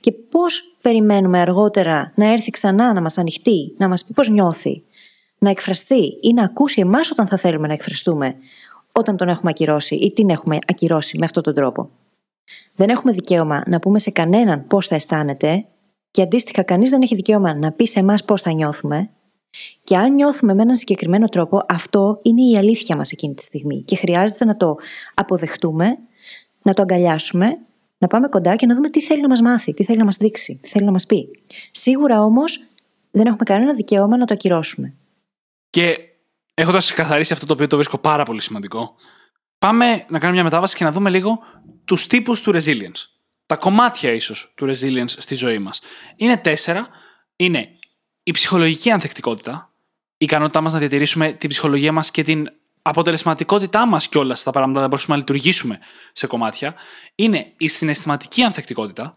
[0.00, 4.82] Και πώς περιμένουμε αργότερα να έρθει ξανά να μας ανοιχτεί, να μας πει πώς νιώθει,
[5.38, 8.36] να εκφραστεί ή να ακούσει εμάς όταν θα θέλουμε να εκφραστούμε,
[8.92, 11.90] όταν τον έχουμε ακυρώσει ή την έχουμε ακυρώσει με αυτόν τον τρόπο.
[12.74, 15.64] Δεν έχουμε δικαίωμα να πούμε σε κανέναν πώς θα αισθάνεται
[16.10, 19.10] και αντίστοιχα κανείς δεν έχει δικαίωμα να πει σε εμάς πώς θα νιώθουμε
[19.84, 23.82] και αν νιώθουμε με έναν συγκεκριμένο τρόπο, αυτό είναι η αλήθεια μας εκείνη τη στιγμή.
[23.82, 24.76] Και χρειάζεται να το
[25.14, 25.98] αποδεχτούμε,
[26.62, 27.58] να το αγκαλιάσουμε,
[27.98, 30.16] να πάμε κοντά και να δούμε τι θέλει να μας μάθει, τι θέλει να μας
[30.16, 31.28] δείξει, τι θέλει να μας πει.
[31.70, 32.64] Σίγουρα όμως
[33.10, 34.94] δεν έχουμε κανένα δικαίωμα να το ακυρώσουμε.
[35.70, 35.98] Και
[36.54, 38.94] έχοντας καθαρίσει αυτό το οποίο το βρίσκω πάρα πολύ σημαντικό,
[39.58, 41.38] πάμε να κάνουμε μια μετάβαση και να δούμε λίγο
[41.84, 43.06] τους τύπους του resilience.
[43.46, 45.80] Τα κομμάτια ίσως του resilience στη ζωή μας.
[46.16, 46.88] Είναι τέσσερα.
[47.36, 47.77] Είναι
[48.28, 49.70] η ψυχολογική ανθεκτικότητα,
[50.10, 52.48] η ικανότητά μας να διατηρήσουμε την ψυχολογία μας και την
[52.82, 55.78] αποτελεσματικότητά μας κιόλας στα πράγματα, να μπορούμε να λειτουργήσουμε
[56.12, 56.74] σε κομμάτια,
[57.14, 59.14] είναι η συναισθηματική ανθεκτικότητα,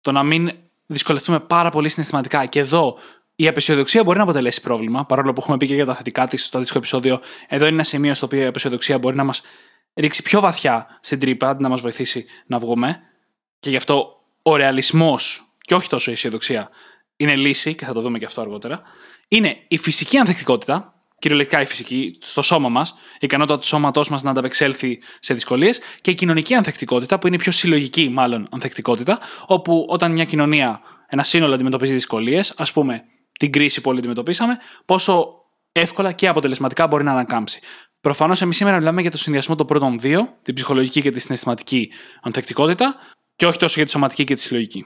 [0.00, 0.50] το να μην
[0.86, 2.46] δυσκολευτούμε πάρα πολύ συναισθηματικά.
[2.46, 2.98] Και εδώ
[3.36, 6.44] η απεσιοδοξία μπορεί να αποτελέσει πρόβλημα, παρόλο που έχουμε πει και για τα θετικά της
[6.44, 7.20] στο αντίστοιχο επεισόδιο.
[7.48, 9.42] Εδώ είναι ένα σημείο στο οποίο η απεσιοδοξία μπορεί να μας
[9.94, 13.00] ρίξει πιο βαθιά στην τρύπα, να μας βοηθήσει να βγούμε.
[13.58, 16.70] Και γι' αυτό ο ρεαλισμός, και όχι τόσο η αισιοδοξία,
[17.16, 18.82] είναι λύση, και θα το δούμε και αυτό αργότερα,
[19.28, 24.22] είναι η φυσική ανθεκτικότητα, κυριολεκτικά η φυσική, στο σώμα μας, η ικανότητα του σώματός μας
[24.22, 29.18] να ανταπεξέλθει σε δυσκολίες, και η κοινωνική ανθεκτικότητα, που είναι η πιο συλλογική μάλλον ανθεκτικότητα,
[29.46, 33.04] όπου όταν μια κοινωνία, ένα σύνολο αντιμετωπίζει δυσκολίες, ας πούμε
[33.38, 35.28] την κρίση που όλοι αντιμετωπίσαμε, πόσο
[35.72, 37.60] εύκολα και αποτελεσματικά μπορεί να ανακάμψει.
[38.00, 41.92] Προφανώς, εμείς σήμερα μιλάμε για το συνδυασμό των πρώτων δύο, την ψυχολογική και τη συναισθηματική
[42.22, 42.96] ανθεκτικότητα,
[43.36, 44.84] και όχι τόσο για τη σωματική και τη συλλογική.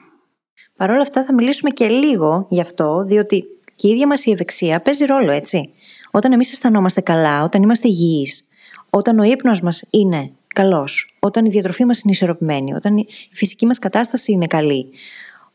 [0.81, 4.31] Παρ' όλα αυτά θα μιλήσουμε και λίγο γι' αυτό, διότι και η ίδια μας η
[4.31, 5.71] ευεξία παίζει ρόλο, έτσι.
[6.11, 8.49] Όταν εμείς αισθανόμαστε καλά, όταν είμαστε υγιείς,
[8.91, 13.67] όταν ο ύπνος μας είναι καλός, όταν η διατροφή μας είναι ισορροπημένη, όταν η φυσική
[13.67, 14.91] μας κατάσταση είναι καλή,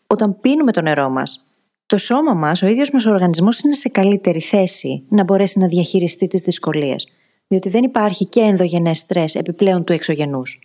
[0.07, 1.47] όταν πίνουμε το νερό μας,
[1.85, 5.67] το σώμα μας, ο ίδιος μας ο οργανισμός είναι σε καλύτερη θέση να μπορέσει να
[5.67, 7.07] διαχειριστεί τις δυσκολίες.
[7.47, 10.59] Διότι δεν υπάρχει και ενδογενές στρες επιπλέον του εξωγενούς.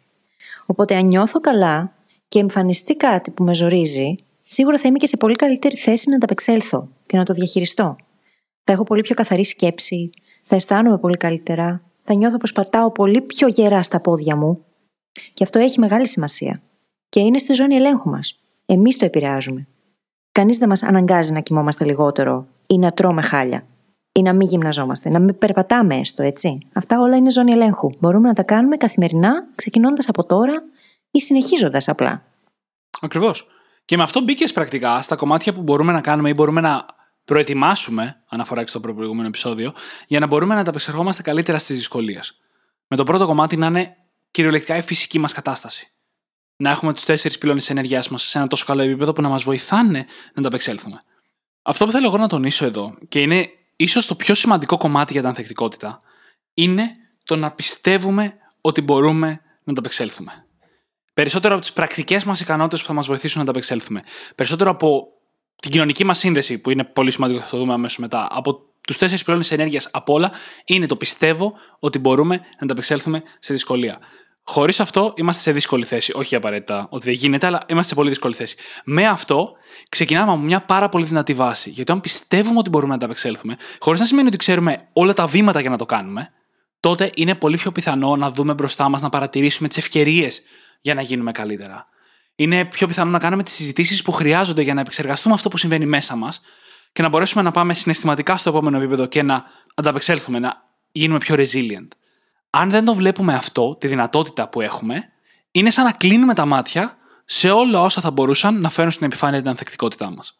[0.66, 1.92] Οπότε, αν νιώθω καλά
[2.28, 4.16] και εμφανιστεί κάτι που με ζορίζει,
[4.52, 7.96] σίγουρα θα είμαι και σε πολύ καλύτερη θέση να ανταπεξέλθω και να το διαχειριστώ.
[8.64, 10.10] Θα έχω πολύ πιο καθαρή σκέψη.
[10.44, 11.82] Θα αισθάνομαι πολύ καλύτερα.
[12.04, 14.64] Θα νιώθω πως πατάω πολύ πιο γερά στα πόδια μου.
[15.34, 16.62] Και αυτό έχει μεγάλη σημασία.
[17.08, 18.40] Και είναι στη ζώνη ελέγχου μας.
[18.66, 19.66] Εμείς το επηρεάζουμε.
[20.32, 23.64] Κανείς δεν μας αναγκάζει να κοιμόμαστε λιγότερο ή να τρώμε χάλια.
[24.12, 26.58] Ή να μην γυμναζόμαστε, να μην περπατάμε έστω, έτσι.
[26.72, 27.90] Αυτά όλα είναι ζώνη ελέγχου.
[27.98, 30.62] Μπορούμε να τα κάνουμε καθημερινά, ξεκινώντας από τώρα
[31.10, 32.22] ή συνεχίζοντας απλά.
[33.00, 33.46] Ακριβώς.
[33.90, 36.86] Και με αυτό μπήκε πρακτικά στα κομμάτια που μπορούμε να κάνουμε ή μπορούμε να
[37.24, 39.72] προετοιμάσουμε, αναφορά και στο προηγούμενο επεισόδιο,
[40.06, 42.40] για να μπορούμε να τα απεξερχόμαστε καλύτερα στις δυσκολίες.
[42.86, 43.96] Με το πρώτο κομμάτι να είναι
[44.30, 45.92] κυριολεκτικά η φυσική μας κατάσταση.
[46.56, 49.42] Να έχουμε τους τέσσερις πυλώνες ενέργειάς μας σε ένα τόσο καλό επίπεδο που να μας
[49.42, 50.98] βοηθάνε να τα απεξέλθουμε.
[51.62, 55.20] Αυτό που θέλω εγώ να τονίσω εδώ, και είναι ίσως το πιο σημαντικό κομμάτι για
[55.20, 56.00] την ανθεκτικότητα,
[56.54, 56.92] είναι
[57.24, 59.28] το να πιστεύουμε ότι μπορούμε
[59.64, 60.44] να τα απεξέλθουμε.
[61.14, 64.00] Περισσότερο από τις πρακτικές μας ικανότητες που θα μας βοηθήσουν να τα απεξέλθουμε.
[64.34, 65.08] Περισσότερο από
[65.60, 68.28] την κοινωνική μας σύνδεση, που είναι πολύ σημαντικό και θα το δούμε αμέσως μετά.
[68.30, 70.32] Από τους τέσσερις πυλώνες ενέργειας απ' όλα,
[70.64, 73.98] είναι το πιστεύω ότι μπορούμε να τα απεξέλθουμε σε δυσκολία.
[74.42, 76.12] Χωρίς αυτό είμαστε σε δύσκολη θέση.
[76.14, 78.56] Όχι απαραίτητα ότι δεν γίνεται, αλλά είμαστε σε πολύ δύσκολη θέση.
[78.84, 79.52] Με αυτό
[79.88, 81.70] ξεκινάμε από μια πάρα πολύ δυνατή βάση.
[81.70, 85.26] Γιατί αν πιστεύουμε ότι μπορούμε να τα απεξέλθουμε, χωρίς να σημαίνει ότι ξέρουμε όλα τα
[85.26, 86.30] βήματα για να το κάνουμε,
[86.80, 90.42] τότε είναι πολύ πιο πιθανό να δούμε μπροστά μας, να παρατηρήσουμε τις ευκαιρίες
[90.80, 91.88] για να γίνουμε καλύτερα.
[92.34, 95.86] Είναι πιο πιθανό να κάνουμε τις συζητήσεις που χρειάζονται για να επεξεργαστούμε αυτό που συμβαίνει
[95.86, 96.40] μέσα μας
[96.92, 101.34] και να μπορέσουμε να πάμε συναισθηματικά στο επόμενο επίπεδο και να ανταπεξέλθουμε, να γίνουμε πιο
[101.38, 101.88] resilient.
[102.50, 105.04] Αν δεν το βλέπουμε αυτό, τη δυνατότητα που έχουμε,
[105.50, 109.40] είναι σαν να κλείνουμε τα μάτια σε όλα όσα θα μπορούσαν να φέρουν στην επιφάνεια
[109.40, 110.38] την ανθεκτικότητά μας.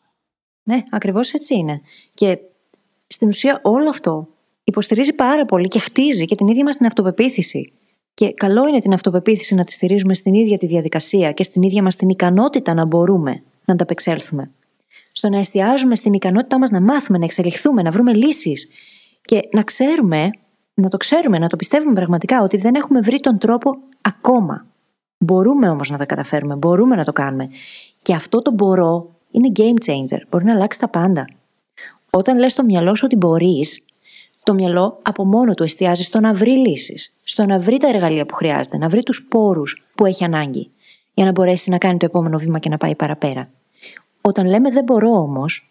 [0.62, 1.80] Ναι, ακριβώς έτσι είναι.
[2.14, 2.38] Και
[3.06, 4.28] στην ουσία όλο αυτό
[4.64, 7.72] υποστηρίζει πάρα πολύ και χτίζει και την ίδια μας την αυτοπεποίθηση.
[8.20, 11.82] Και καλό είναι την αυτοπεποίθηση να τη στηρίζουμε στην ίδια τη διαδικασία και στην ίδια
[11.82, 14.50] μας την ικανότητα να μπορούμε να ανταπεξέλθουμε.
[15.12, 18.68] Στο να εστιάζουμε στην ικανότητά μας να μάθουμε, να εξελιχθούμε, να βρούμε λύσεις
[19.22, 20.30] και να ξέρουμε,
[20.74, 24.66] να το ξέρουμε, να το πιστεύουμε πραγματικά ότι δεν έχουμε βρει τον τρόπο ακόμα.
[25.18, 27.48] Μπορούμε όμως να τα καταφέρουμε, μπορούμε να το κάνουμε.
[28.02, 30.20] Και αυτό το μπορώ είναι game changer.
[30.30, 31.24] Μπορεί να αλλάξει τα πάντα.
[32.10, 33.84] Όταν λες στο μυαλό σου ότι μπορείς,
[34.42, 38.26] το μυαλό από μόνο του εστιάζει στο να βρει λύσεις, στο να βρει τα εργαλεία
[38.26, 40.70] που χρειάζεται, να βρει τους πόρους που έχει ανάγκη,
[41.14, 43.50] για να μπορέσει να κάνει το επόμενο βήμα και να πάει παραπέρα.
[44.20, 45.70] Όταν λέμε δεν μπορώ όμως,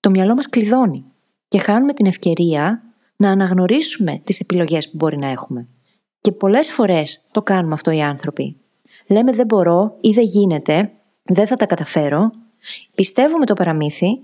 [0.00, 1.04] το μυαλό μας κλειδώνει
[1.48, 2.82] και χάνουμε την ευκαιρία
[3.16, 5.68] να αναγνωρίσουμε τις επιλογές που μπορεί να έχουμε.
[6.20, 8.56] Και πολλές φορές το κάνουμε αυτό οι άνθρωποι.
[9.06, 10.90] Λέμε δεν μπορώ ή δεν γίνεται,
[11.22, 12.30] δεν θα τα καταφέρω,
[12.94, 14.20] πιστεύουμε το παραμύθι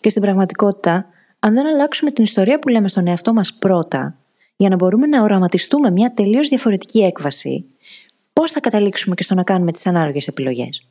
[0.00, 1.06] και στην πραγματικότητα
[1.40, 4.16] αν δεν αλλάξουμε την ιστορία που λέμε στον εαυτό μας πρώτα,
[4.56, 7.64] για να μπορούμε να οραματιστούμε μια τελείως διαφορετική έκβαση,
[8.32, 10.86] πώς θα καταλήξουμε και στο να κάνουμε τις ανάλογες επιλογές;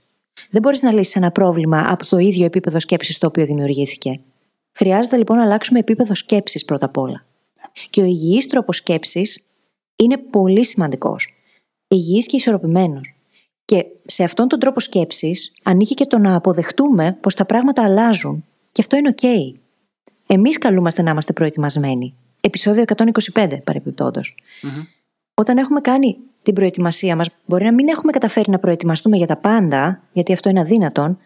[0.50, 4.20] Δεν μπορείς να λύσεις ένα πρόβλημα από το ίδιο επίπεδο σκέψης το οποίο δημιουργήθηκε.
[4.72, 7.26] Χρειάζεται λοιπόν να αλλάξουμε επίπεδο σκέψης πρώτα απ' όλα.
[7.90, 9.48] Και ο υγιής τρόπος σκέψης
[9.96, 11.34] είναι πολύ σημαντικός.
[11.88, 13.14] Υγιής και ισορροπημένος.
[13.66, 18.46] Και σε αυτόν τον τρόπο σκέψης ανήκει και το να αποδεχτούμε πως τα πράγματα αλλάζουν.
[18.72, 19.26] Και αυτό είναι OK.
[20.32, 22.16] Εμείς καλούμαστε να είμαστε προετοιμασμένοι.
[22.42, 22.84] Επισόδιο
[23.34, 24.36] 125, παρεμπιπτόντως.
[24.62, 24.86] Mm-hmm.
[25.34, 29.38] Όταν έχουμε κάνει την προετοιμασία μας, μπορεί να μην έχουμε καταφέρει να προετοιμαστούμε για τα
[29.38, 31.18] πάντα, γιατί αυτό είναι αδύνατον.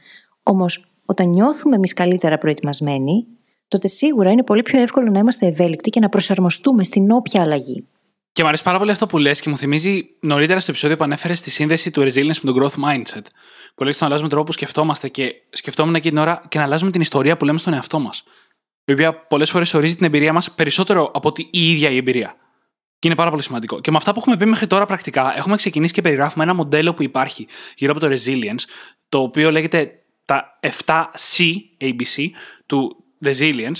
[0.43, 3.25] Όμως, όταν νιώθουμε εμείς καλύτερα προετοιμασμένοι,
[3.67, 7.87] τότε σίγουρα είναι πολύ πιο εύκολο να είμαστε ευέλικτοι και να προσαρμοστούμε στην όποια αλλαγή.
[8.31, 11.03] Και μου αρέσει πάρα πολύ αυτό που λες και μου θυμίζει νωρίτερα στο επεισόδιο που
[11.03, 13.25] ανέφερες στη σύνδεση του resilience με το growth mindset.
[13.75, 16.91] Που λέει να αλλάζουμε τρόπο που σκεφτόμαστε και σκεφτόμουν εκείνη την ώρα και να αλλάζουμε
[16.91, 18.23] την ιστορία που λέμε στον εαυτό μας
[18.85, 22.35] η οποία πολλές φορές ορίζει την εμπειρία μας περισσότερο από ότι η ίδια η εμπειρία.
[22.99, 23.79] Και είναι πάρα πολύ σημαντικό.
[23.81, 26.93] Και με αυτά που έχουμε πει μέχρι τώρα πρακτικά, έχουμε ξεκινήσει και περιγράφουμε ένα μοντέλο
[26.93, 28.63] που υπάρχει γύρω από το resilience,
[29.09, 29.91] το οποίο λέγεται
[30.25, 32.25] τα 7C, ABC,
[32.65, 33.77] του resilience,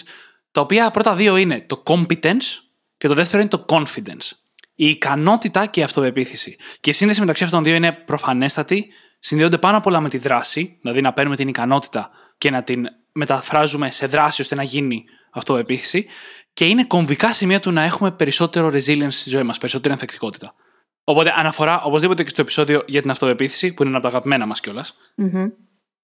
[0.52, 2.62] τα οποία πρώτα δύο είναι το competence
[2.98, 4.32] και το δεύτερο είναι το confidence.
[4.76, 6.58] Η ικανότητα και η αυτοπεποίθηση.
[6.80, 8.88] Και η σύνδεση μεταξύ αυτών των δύο είναι προφανέστατη,
[9.20, 12.88] συνδέονται πάνω απ' όλα με τη δράση, δηλαδή να παίρνουμε την ικανότητα και να την
[13.14, 16.08] μεταφράζουμε σε δράση ώστε να γίνει αυτοεπίθεση
[16.54, 20.56] και είναι κομβικά σημεία του να έχουμε περισσότερο resilience στη ζωή μας, περισσότερη ανθεκτικότητα.
[21.04, 24.46] Οπότε αναφορά οπωσδήποτε και στο επεισόδιο για την αυτοεπίθεση, που είναι ένα από τα αγαπημένα
[24.46, 24.94] μας κιόλας.
[25.18, 25.52] Mm-hmm.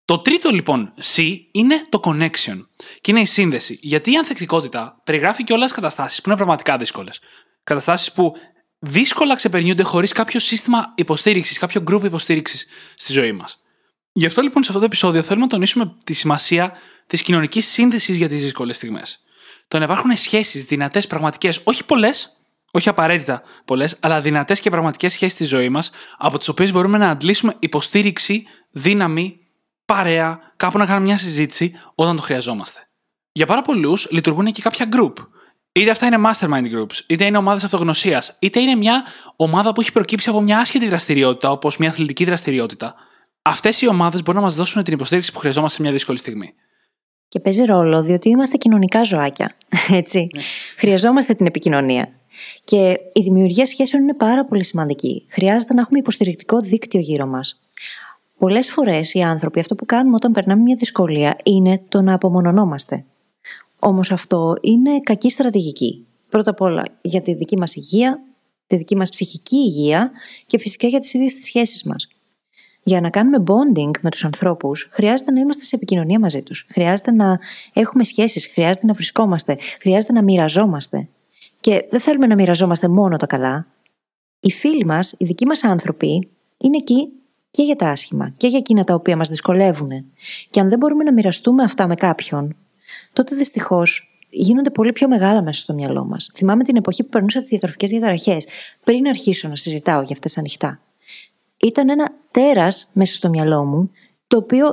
[0.05, 2.61] Το τρίτο λοιπόν C είναι το connection.
[3.01, 3.79] Και είναι η σύνδεση.
[3.81, 7.19] Γιατί η ανθεκτικότητα περιγράφει και όλε τι καταστάσεις που είναι πραγματικά δύσκολες.
[7.63, 8.35] Καταστάσεις που
[8.79, 13.61] δύσκολα ξεπερνιούνται χωρίς κάποιο σύστημα υποστήριξης, κάποιο group υποστήριξης στη ζωή μας.
[14.11, 16.73] Γι' αυτό λοιπόν σε αυτό το επεισόδιο θέλουμε να τονίσουμε τη σημασία
[17.07, 19.23] της κοινωνικής σύνδεσης για τις δύσκολες στιγμές.
[19.67, 22.39] Το να υπάρχουν σχέσεις δυνατές, πραγματικές, όχι πολλές,
[22.71, 26.97] όχι απαραίτητα πολλές, αλλά δυνατές και πραγματικές σχέσεις στη ζωή μας, από τις οποίες μπορούμε
[26.97, 29.39] να αντλήσουμε υποστήριξη, δύναμη,
[29.85, 32.87] παρέα, κάπου να κάνουμε μια συζήτηση όταν το χρειαζόμαστε.
[33.31, 35.13] Για πάρα πολλούς λειτουργούν και κάποια group.
[35.71, 39.03] Είτε αυτά είναι mastermind groups, είτε είναι ομάδες αυτογνωσίας, είτε είναι μια
[39.35, 42.95] ομάδα που έχει προκύψει από μια άσχετη δραστηριότητα, όπως μια αθλητική δραστηριότητα.
[43.49, 46.53] Αυτές οι ομάδες μπορούν να μας δώσουν την υποστήριξη που χρειαζόμαστε σε μια δύσκολη στιγμή.
[47.27, 49.55] Και παίζει ρόλο, διότι είμαστε κοινωνικά ζωάκια.
[50.01, 50.27] Έτσι.
[50.35, 50.41] Ναι.
[50.77, 52.09] Χρειαζόμαστε την επικοινωνία.
[52.63, 55.25] Και η δημιουργία σχέσεων είναι πάρα πολύ σημαντική.
[55.29, 57.59] Χρειάζεται να έχουμε υποστηρικτικό δίκτυο γύρω μας.
[58.37, 63.05] Πολλές φορές οι άνθρωποι αυτό που κάνουμε όταν περνάμε μια δυσκολία είναι το να απομονωνόμαστε.
[63.79, 66.05] Όμως αυτό είναι κακή στρατηγική.
[66.29, 68.19] Πρώτα απ' όλα για τη δική μας υγεία,
[68.67, 70.11] τη δική μας ψυχική υγεία
[70.45, 72.07] και φυσικά για τις ίδιες τις σχέσεις μας.
[72.89, 76.65] Για να κάνουμε bonding με τους ανθρώπους, χρειάζεται να είμαστε σε επικοινωνία μαζί τους.
[76.71, 77.39] Χρειάζεται να
[77.73, 81.07] έχουμε σχέσεις, χρειάζεται να βρισκόμαστε, χρειάζεται να μοιραζόμαστε.
[81.59, 83.67] Και δεν θέλουμε να μοιραζόμαστε μόνο τα καλά.
[84.39, 87.07] Οι φίλοι μας, οι δικοί μας άνθρωποι, είναι εκεί
[87.49, 89.89] και για τα άσχημα και για εκείνα τα οποία μας δυσκολεύουν.
[90.49, 92.55] Και αν δεν μπορούμε να μοιραστούμε αυτά με κάποιον,
[93.13, 96.31] τότε δυστυχώς γίνονται πολύ πιο μεγάλα μέσα στο μυαλό μας.
[96.35, 98.47] Θυμάμαι την εποχή που περνούσα τις διατροφικές διαταραχές,
[98.83, 100.79] πριν αρχίσω να συζητάω για αυτές ανοιχτά.
[101.61, 103.91] Ήταν ένα τέρας μέσα στο μυαλό μου,
[104.27, 104.65] το οποίο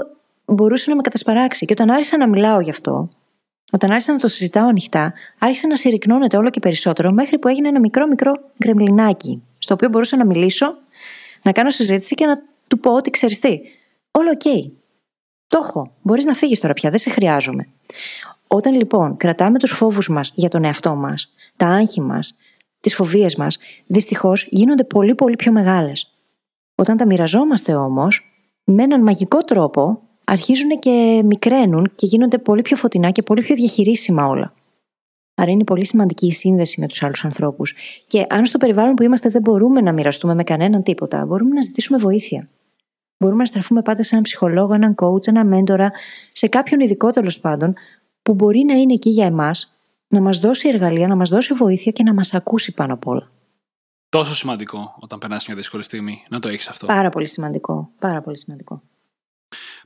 [0.44, 1.66] μπορούσε να με κατασπαράξει.
[1.66, 3.08] Και όταν άρχισα να μιλάω γι' αυτό,
[3.72, 7.68] όταν άρχισα να το συζητάω ανοιχτά, άρχισε να συρρικνώνεται όλο και περισσότερο, μέχρι που έγινε
[7.68, 8.32] ένα μικρό μικρό
[8.64, 10.74] γκρεμλινάκι, στο οποίο μπορούσα να μιλήσω,
[11.42, 13.60] να κάνω συζήτηση και να του πω ότι ξέρεις τι.
[14.10, 14.40] Όλα ok.
[14.44, 14.70] Okay.
[15.46, 15.92] Το έχω.
[16.02, 17.68] Μπορείς να φύγεις τώρα πια, δεν σε χρειάζομαι.
[18.46, 22.36] Όταν λοιπόν κρατάμε τους φόβους μας για τον εαυτό μας, τα άγχη μας,
[22.80, 26.15] τις φοβίες μας, δυστυχώς γίνονται πολύ πολύ πιο μεγάλες.
[26.78, 28.30] Όταν τα μοιραζόμαστε όμως,
[28.64, 33.54] με έναν μαγικό τρόπο αρχίζουν και μικραίνουν και γίνονται πολύ πιο φωτεινά και πολύ πιο
[33.54, 34.52] διαχειρίσιμα όλα.
[35.34, 37.74] Άρα είναι πολύ σημαντική η σύνδεση με τους άλλους ανθρώπους.
[38.06, 41.60] Και αν στο περιβάλλον που είμαστε δεν μπορούμε να μοιραστούμε με κανέναν τίποτα, μπορούμε να
[41.60, 42.48] ζητήσουμε βοήθεια.
[43.18, 45.92] Μπορούμε να στραφούμε πάντα σε έναν ψυχολόγο, έναν coach, έναν μέντορα,
[46.32, 47.74] σε κάποιον ειδικό τέλος πάντων,
[48.22, 49.76] που μπορεί να είναι εκεί για εμάς,
[50.08, 53.30] να μας δώσει εργαλεία, να μας δώσει βοήθεια και να μας ακούσει πάνω απ' όλα.
[54.08, 56.86] Τόσο σημαντικό όταν περνάς μια δύσκολη στιγμή να το έχεις αυτό.
[56.86, 57.90] Πάρα πολύ σημαντικό.
[57.98, 58.82] Πάρα πολύ σημαντικό.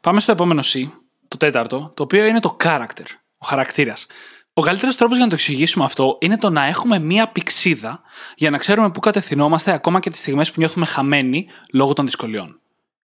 [0.01, 0.89] Πάμε στο επόμενο C,
[1.29, 3.05] το τέταρτο, το οποίο είναι το character,
[3.39, 4.07] ο χαρακτήρας.
[4.55, 8.01] Ο καλύτερος τρόπος για να το εξηγήσουμε αυτό είναι το να έχουμε μία πηξίδα
[8.37, 12.61] για να ξέρουμε πού κατευθυνόμαστε ακόμα και τις στιγμές που νιώθουμε χαμένοι λόγω των δυσκολιών.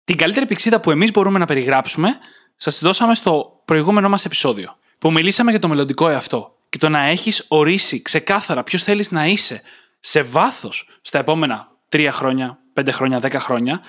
[0.04, 2.18] Την καλύτερη πηξίδα που εμείς μπορούμε να περιγράψουμε,
[2.56, 6.88] σας τη δώσαμε στο προηγούμενο μας επεισόδιο, που μιλήσαμε για το μελλοντικό εαυτό και το
[6.88, 9.62] να έχεις ορίσει ξεκάθαρα ποιος θέλεις να είσαι
[10.00, 13.80] σε βάθος στα επόμενα 3 χρόνια, 5 χρόνια, 10 χρόνια,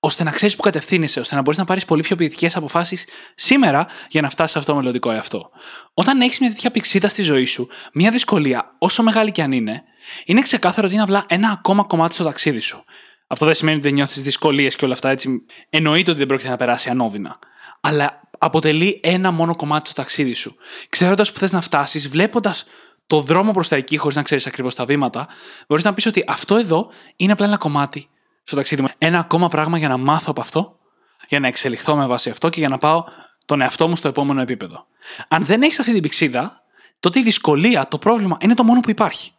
[0.00, 3.86] ώστε να ξέρεις που κατευθύνεσαι, ώστε να μπορείς να πάρεις πολύ πιο ποιητικές αποφάσεις σήμερα
[4.08, 5.50] για να φτάσεις σε αυτό το μελλοντικό εαυτό.
[5.94, 9.82] Όταν έχεις μια τέτοια πηξίδα στη ζωή σου, μια δυσκολία, όσο μεγάλη και αν είναι,
[10.24, 12.84] είναι ξεκάθαρο ότι είναι απλά ένα ακόμα κομμάτι στο ταξίδι σου.
[13.26, 15.44] Αυτό δεν σημαίνει ότι δεν νιώθεις δυσκολίες και όλα αυτά έτσι.
[15.68, 17.36] Εννοείται ότι δεν πρόκειται να περάσει ανώδυνα.
[17.80, 20.56] Αλλά αποτελεί ένα μόνο κομμάτι στο ταξίδι σου.
[20.88, 22.64] Ξέροντας που θες να φτάσεις, βλέποντας
[23.06, 25.28] το δρόμο προς τα εκεί, χωρίς να ξέρεις ακριβώς τα βήματα,
[25.68, 28.08] μπορείς να πεις ότι αυτό εδώ είναι απλά ένα κομμάτι
[28.44, 28.88] στο ταξίδι μου.
[28.98, 30.78] Ένα ακόμα πράγμα για να μάθω από αυτό,
[31.28, 33.04] για να εξελιχθώ με βάση αυτό και για να πάω
[33.44, 34.86] τον εαυτό μου στο επόμενο επίπεδο.
[35.28, 36.62] Αν δεν έχεις αυτή την πηξίδα,
[37.00, 39.32] τότε η δυσκολία, το πρόβλημα είναι το μόνο που υπάρχει.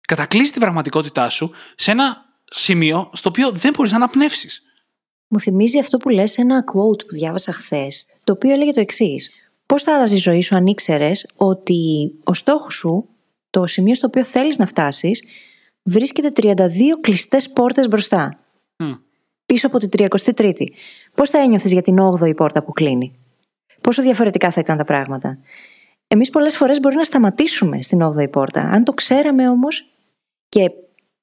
[0.00, 4.62] Κατακλείζεις την πραγματικότητά σου σε ένα σημείο στο οποίο δεν μπορείς να αναπνεύσεις.
[5.28, 9.30] Μου θυμίζει αυτό που λες ένα quote που διάβασα χθες, το οποίο έλεγε το εξής.
[9.72, 13.08] Πώς θα άλλαζε η ζωή σου αν ήξερες ότι ο στόχος σου,
[13.50, 15.22] το σημείο στο οποίο θέλεις να φτάσεις,
[15.82, 18.38] βρίσκεται 32 κλειστές πόρτες μπροστά.
[19.46, 20.66] Πίσω από την 33η.
[21.14, 23.18] Πώς θα ένιωθες για την 8η πόρτα που κλείνει;
[23.80, 25.38] Πόσο διαφορετικά θα ήταν τα πράγματα;
[26.06, 28.60] Εμείς πολλές φορές μπορεί να σταματήσουμε στην 8η πόρτα.
[28.60, 29.86] Αν το ξέραμε όμως.
[30.48, 30.70] Και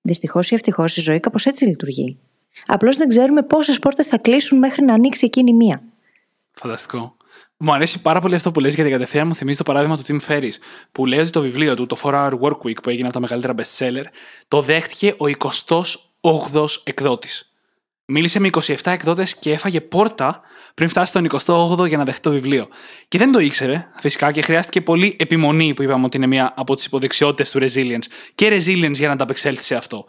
[0.02, 2.20] δυστυχώς ή ευτυχώς η ζωή κάπως έτσι λειτουργεί.
[2.66, 5.82] Απλώς δεν ξέρουμε πόσες πόρτες θα κλείσουν μέχρι να ανοίξει εκείνη η μία.
[6.52, 7.18] Φανταστικό.
[7.62, 10.20] Μου αρέσει πάρα πολύ αυτό που λες γιατί κατευθείαν μου θυμίζει το παράδειγμα του Tim
[10.28, 10.54] Ferris
[10.92, 13.20] που λέει ότι το βιβλίο του, το 4 Hour Work Week που έγινε από τα
[13.20, 14.04] μεγαλύτερα best seller,
[14.48, 15.26] το δέχτηκε ο
[16.22, 17.54] 28ο εκδότης.
[18.06, 20.42] Μίλησε με 27 εκδότες και έφαγε πόρτα
[20.74, 22.68] πριν φτάσει στον 28ο για να δεχτεί το βιβλίο.
[23.08, 26.76] Και δεν το ήξερε, φυσικά, και χρειάστηκε πολύ επιμονή, που είπαμε ότι είναι μία από
[26.76, 30.06] τις υποδεξιότητες του resilience, και resilience για να ανταπεξέλθει σε αυτό.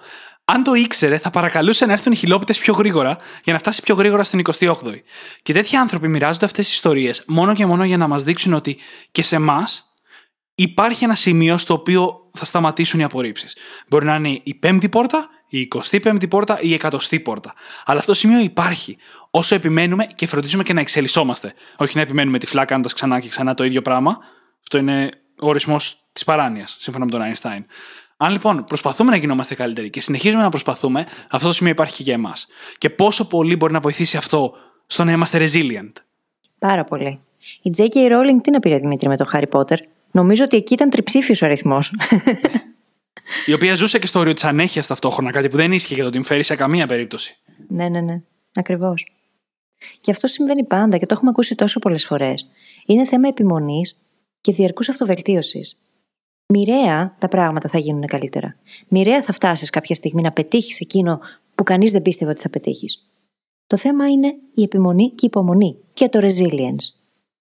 [0.52, 3.94] Αν το ήξερε, θα παρακαλούσε να έρθουν οι χιλόπιτες πιο γρήγορα για να φτάσει πιο
[3.94, 5.00] γρήγορα στην 28η.
[5.42, 8.78] Και τέτοιοι άνθρωποι μοιράζονται αυτές τις ιστορίες μόνο και μόνο για να μας δείξουν ότι
[9.10, 9.92] και σε εμάς
[10.54, 13.56] υπάρχει ένα σημείο στο οποίο θα σταματήσουν οι απορρίψεις.
[13.88, 17.54] Μπορεί να είναι η πέμπτη πόρτα, η 25η πόρτα ή η εκατοστή πόρτα.
[17.84, 18.96] Αλλά αυτό το σημείο υπάρχει
[19.30, 21.54] όσο επιμένουμε και φροντίζουμε και να εξελισσόμαστε.
[21.76, 24.18] Όχι να επιμένουμε τυφλά κάνοντα ξανά και ξανά το ίδιο πράγμα.
[24.62, 25.10] Αυτό είναι
[25.40, 27.64] ο ορισμός της παράνοιας, σύμφωνα με τον Einstein.
[28.22, 32.02] Αν λοιπόν προσπαθούμε να γινόμαστε καλύτεροι και συνεχίζουμε να προσπαθούμε, αυτό το σημείο υπάρχει και
[32.02, 32.46] για εμάς.
[32.78, 34.52] Και πόσο πολύ μπορεί να βοηθήσει αυτό
[34.86, 35.92] στο να είμαστε resilient.
[36.58, 37.20] Πάρα πολύ.
[37.62, 37.94] Η J.K.
[37.94, 39.76] Rowling τι να πήρε Δημήτρη με το Harry Potter;
[40.10, 41.92] Νομίζω ότι εκεί ήταν τριψήφιος ο αριθμός.
[43.46, 46.10] Η οποία ζούσε και στο όριο της ανέχειας ταυτόχρονα, κάτι που δεν ίσχυε για το
[46.10, 47.36] την φέρει σε καμία περίπτωση.
[47.68, 48.22] ναι, ναι, ναι.
[48.54, 49.06] Ακριβώς.
[50.00, 52.46] Και αυτό συμβαίνει πάντα και το έχουμε ακούσει τόσο πολλές φορές.
[52.86, 54.00] Είναι θέμα επιμονής
[54.40, 55.82] και διαρκούς αυτοβελτίωσης.
[56.52, 58.56] Μοιραία τα πράγματα θα γίνουν καλύτερα.
[58.88, 61.20] Μοιραία θα φτάσεις κάποια στιγμή να πετύχεις εκείνο
[61.54, 63.06] που κανείς δεν πίστευε ότι θα πετύχεις.
[63.66, 66.84] Το θέμα είναι η επιμονή και η υπομονή και το resilience.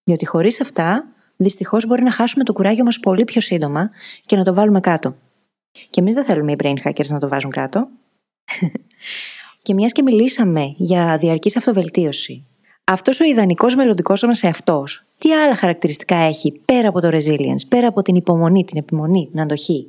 [0.03, 1.05] Διότι χωρίς αυτά,
[1.37, 3.89] δυστυχώς μπορεί να χάσουμε το κουράγιο μας πολύ πιο σύντομα
[4.25, 5.15] και να το βάλουμε κάτω.
[5.89, 7.87] Και εμείς δεν θέλουμε οι brain hackers να το βάζουν κάτω.
[9.63, 12.45] και μιας και μιλήσαμε για διαρκής αυτοβελτίωση,
[12.83, 17.87] αυτός ο ιδανικός μελλοντικός μας εαυτός, τι άλλα χαρακτηριστικά έχει πέρα από το resilience, πέρα
[17.87, 19.87] από την υπομονή, την επιμονή, την αντοχή;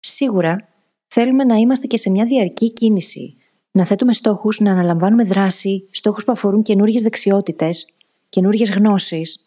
[0.00, 0.68] Σίγουρα
[1.06, 3.34] θέλουμε να είμαστε και σε μια διαρκή κίνηση.
[3.70, 7.86] Να θέτουμε στόχους, να αναλαμβάνουμε δράση, στόχους που αφορούν καινούριε δεξιότητες,
[8.28, 9.46] καινούριε γνώσεις.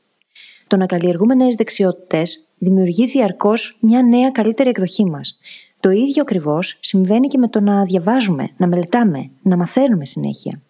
[0.68, 5.40] Το να καλλιεργούμε νέες δεξιότητες δημιουργεί διαρκώς μια νέα καλύτερη εκδοχή μας.
[5.80, 10.62] Το ίδιο ακριβώς συμβαίνει και με το να διαβάζουμε, να μελετάμε, να μαθαίνουμε συνέχεια.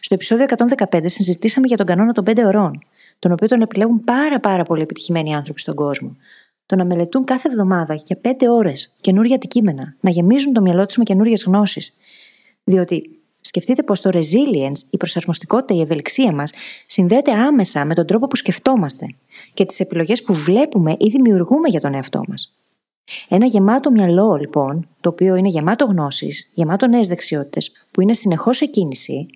[0.00, 0.46] Στο επεισόδιο
[0.90, 2.82] 115 συζητήσαμε για τον κανόνα των 5 ωρών,
[3.20, 6.16] τον οποίο τον επιλέγουν πάρα πάρα πολύ επιτυχημένοι άνθρωποι στον κόσμο.
[6.66, 10.96] Το να μελετούν κάθε εβδομάδα για 5 ώρες καινούργια αντικείμενα, να γεμίζουν το μυαλό τους
[10.96, 11.94] με καινούριε γνώσεις.
[12.64, 16.52] Διότι σκεφτείτε πως το resilience, η προσαρμοστικότητα, η ευελιξία μας
[16.86, 19.06] συνδέεται άμεσα με τον τρόπο που σκεφτόμαστε
[19.54, 22.54] και τις επιλογές που βλέπουμε ή δημιουργούμε για τον εαυτό μας.
[23.28, 28.56] Ένα γεμάτο μυαλό, λοιπόν, το οποίο είναι γεμάτο γνώσεις, γεμάτο νέες δεξιότητες, που είναι συνεχώς
[28.56, 29.28] σε κίνηση,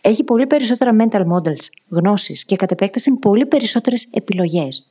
[0.00, 4.90] έχει πολύ περισσότερα mental models, γνώσεις και κατ' επέκταση πολύ περισσότερες επιλογές.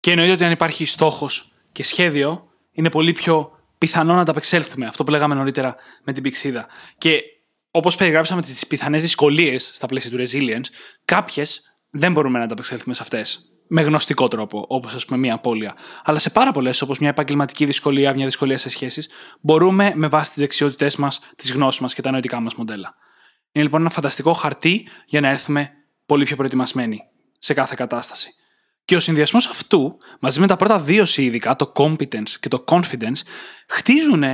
[0.00, 4.86] Και εννοείται ότι αν υπάρχει στόχος και σχέδιο, είναι πολύ πιο πιθανό να τα απεξέλθουμε.
[4.86, 6.66] Αυτό που λέγαμε νωρίτερα με την πηξίδα.
[6.98, 7.22] Και
[7.70, 10.66] όπως περιγράψαμε τις πιθανές δυσκολίες στα πλαίσια του resilience,
[11.04, 13.48] κάποιες δεν μπορούμε να τα απεξέλθουμε σε αυτές.
[13.66, 15.76] Με γνωστικό τρόπο, όπως ας πούμε μια απώλεια.
[16.04, 19.08] Αλλά σε πάρα πολλές, όπως μια επαγγελματική δυσκολία, μια δυσκολία σε σχέσεις,
[19.40, 22.94] μπορούμε με βάση τις δεξιότητές μας, τις γνώσεις μας και τα νοητικά μας μοντέλα.
[23.56, 25.70] Είναι λοιπόν ένα φανταστικό χαρτί για να έρθουμε
[26.06, 27.00] πολύ πιο προετοιμασμένοι
[27.38, 28.34] σε κάθε κατάσταση.
[28.84, 33.20] Και ο συνδυασμός αυτού, μαζί με τα πρώτα δύο ειδικά, το competence και το confidence,
[33.68, 34.24] χτίζουν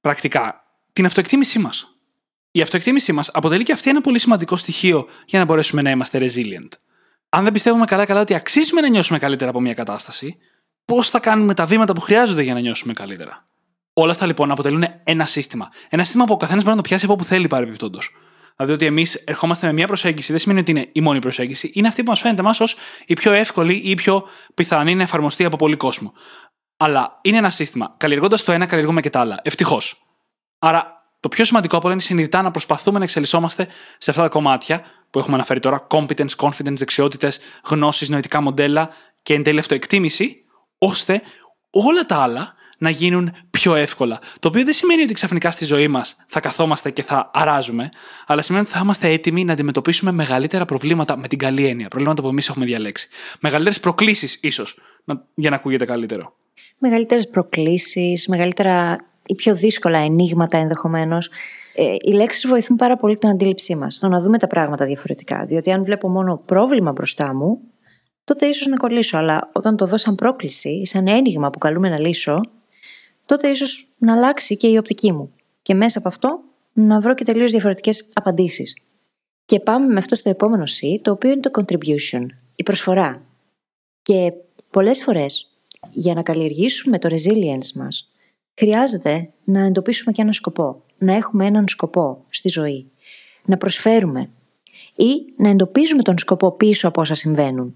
[0.00, 1.88] πρακτικά την αυτοεκτίμησή μας.
[2.50, 6.18] Η αυτοεκτίμησή μας αποτελεί και αυτή ένα πολύ σημαντικό στοιχείο για να μπορέσουμε να είμαστε
[6.18, 6.68] resilient.
[7.28, 10.36] Αν δεν πιστεύουμε καλά-καλά ότι αξίζουμε να νιώσουμε καλύτερα από μια κατάσταση,
[10.84, 13.46] πώς θα κάνουμε τα βήματα που χρειάζονται για να νιώσουμε καλύτερα;
[13.92, 15.68] Όλα αυτά λοιπόν αποτελούν ένα σύστημα.
[15.88, 18.10] Ένα σύστημα που ο καθένας μπορεί να το πιάσει από όπου θέλει παρεμπιπτόντως.
[18.56, 21.88] Δηλαδή ότι εμείς ερχόμαστε με μια προσέγγιση, δεν σημαίνει ότι είναι η μόνη προσέγγιση, είναι
[21.88, 25.44] αυτή που μας φαίνεται εμάς ως η πιο εύκολη ή η πιο πιθανή να εφαρμοστεί
[25.44, 26.12] από πολύ κόσμο.
[26.76, 27.94] Αλλά είναι ένα σύστημα.
[27.96, 29.40] Καλλιεργώντας το ένα, καλλιεργούμε και τα άλλα.
[29.42, 30.02] Ευτυχώς.
[30.58, 34.28] Άρα το πιο σημαντικό από όλα είναι συνειδητά να προσπαθούμε να εξελισσόμαστε σε αυτά τα
[34.28, 38.90] κομμάτια που έχουμε αναφέρει τώρα: competence, confidence, δεξιότητες, γνώσεις, νοητικά μοντέλα
[39.22, 40.44] και εν τέλει αυτοεκτίμηση,
[40.78, 41.22] ώστε
[41.70, 44.18] όλα τα άλλα να γίνουν πιο εύκολα.
[44.38, 47.88] Το οποίο δεν σημαίνει ότι ξαφνικά στη ζωή μας θα καθόμαστε και θα αράζουμε,
[48.26, 51.88] αλλά σημαίνει ότι θα είμαστε έτοιμοι να αντιμετωπίσουμε μεγαλύτερα προβλήματα με την καλή έννοια.
[51.88, 53.08] Προβλήματα που εμείς έχουμε διαλέξει.
[53.40, 54.78] Μεγαλύτερες προκλήσεις, ίσως,
[55.34, 56.34] για να ακούγεται καλύτερο.
[56.78, 61.30] Μεγαλύτερες προκλήσεις, μεγαλύτερα ή πιο δύσκολα ενίγματα ενδεχομένως.
[61.74, 65.44] Ε, οι λέξεις βοηθούν πάρα πολύ την αντίληψή μας, στο να δούμε τα πράγματα διαφορετικά.
[65.44, 67.60] Διότι αν βλέπω μόνο πρόβλημα μπροστά μου,
[68.24, 69.16] τότε ίσως να κολλήσω.
[69.16, 72.40] Αλλά όταν το δω σαν πρόκληση, σαν ένιγμα που καλούμε να λύσω,
[73.26, 75.32] τότε ίσως να αλλάξει και η οπτική μου.
[75.62, 76.40] Και μέσα από αυτό
[76.72, 78.76] να βρω και τελείως διαφορετικές απαντήσεις.
[79.44, 83.22] Και πάμε με αυτό στο επόμενο C, το οποίο είναι το contribution, η προσφορά.
[84.02, 84.32] Και
[84.70, 85.50] πολλές φορές
[85.90, 88.10] για να καλλιεργήσουμε το resilience μας,
[88.54, 90.82] χρειάζεται να εντοπίσουμε και έναν σκοπό.
[90.98, 92.90] Να έχουμε έναν σκοπό στη ζωή.
[93.44, 94.30] Να προσφέρουμε.
[94.96, 97.74] Ή να εντοπίζουμε τον σκοπό πίσω από όσα συμβαίνουν.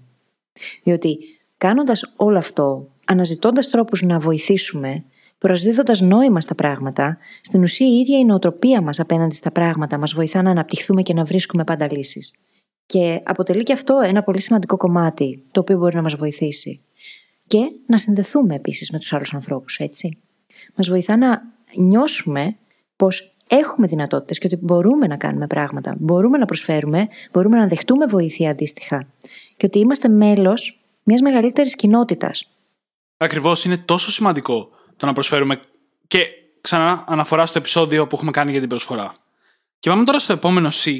[0.83, 1.17] Διότι
[1.57, 5.03] κάνοντας όλο αυτό, αναζητώντας τρόπους να βοηθήσουμε,
[5.39, 10.13] Προσδίδοντας νόημα στα πράγματα, στην ουσία η ίδια η νοοτροπία μας απέναντι στα πράγματα μας
[10.13, 12.33] βοηθά να αναπτυχθούμε και να βρίσκουμε πάντα λύσεις.
[12.85, 16.81] Και αποτελεί και αυτό ένα πολύ σημαντικό κομμάτι, το οποίο μπορεί να μας βοηθήσει.
[17.47, 20.17] Και να συνδεθούμε επίσης με τους άλλους ανθρώπους, έτσι.
[20.75, 21.41] Μας βοηθά να
[21.77, 22.55] νιώσουμε
[22.95, 28.05] πως έχουμε δυνατότητες και ότι μπορούμε να κάνουμε πράγματα, μπορούμε να προσφέρουμε, μπορούμε να δεχτούμε
[28.05, 29.07] βοήθεια αντίστοιχα.
[29.57, 32.51] Και ότι είμαστε μέλος μιας μεγαλύτερης κοινότητας.
[33.17, 34.69] Ακριβώς είναι τόσο σημαντικό
[34.99, 35.59] το να προσφέρουμε.
[36.07, 36.25] Και
[36.61, 39.13] ξανά αναφορά στο επεισόδιο που έχουμε κάνει για την προσφορά.
[39.79, 40.97] Και πάμε τώρα στο επόμενο C,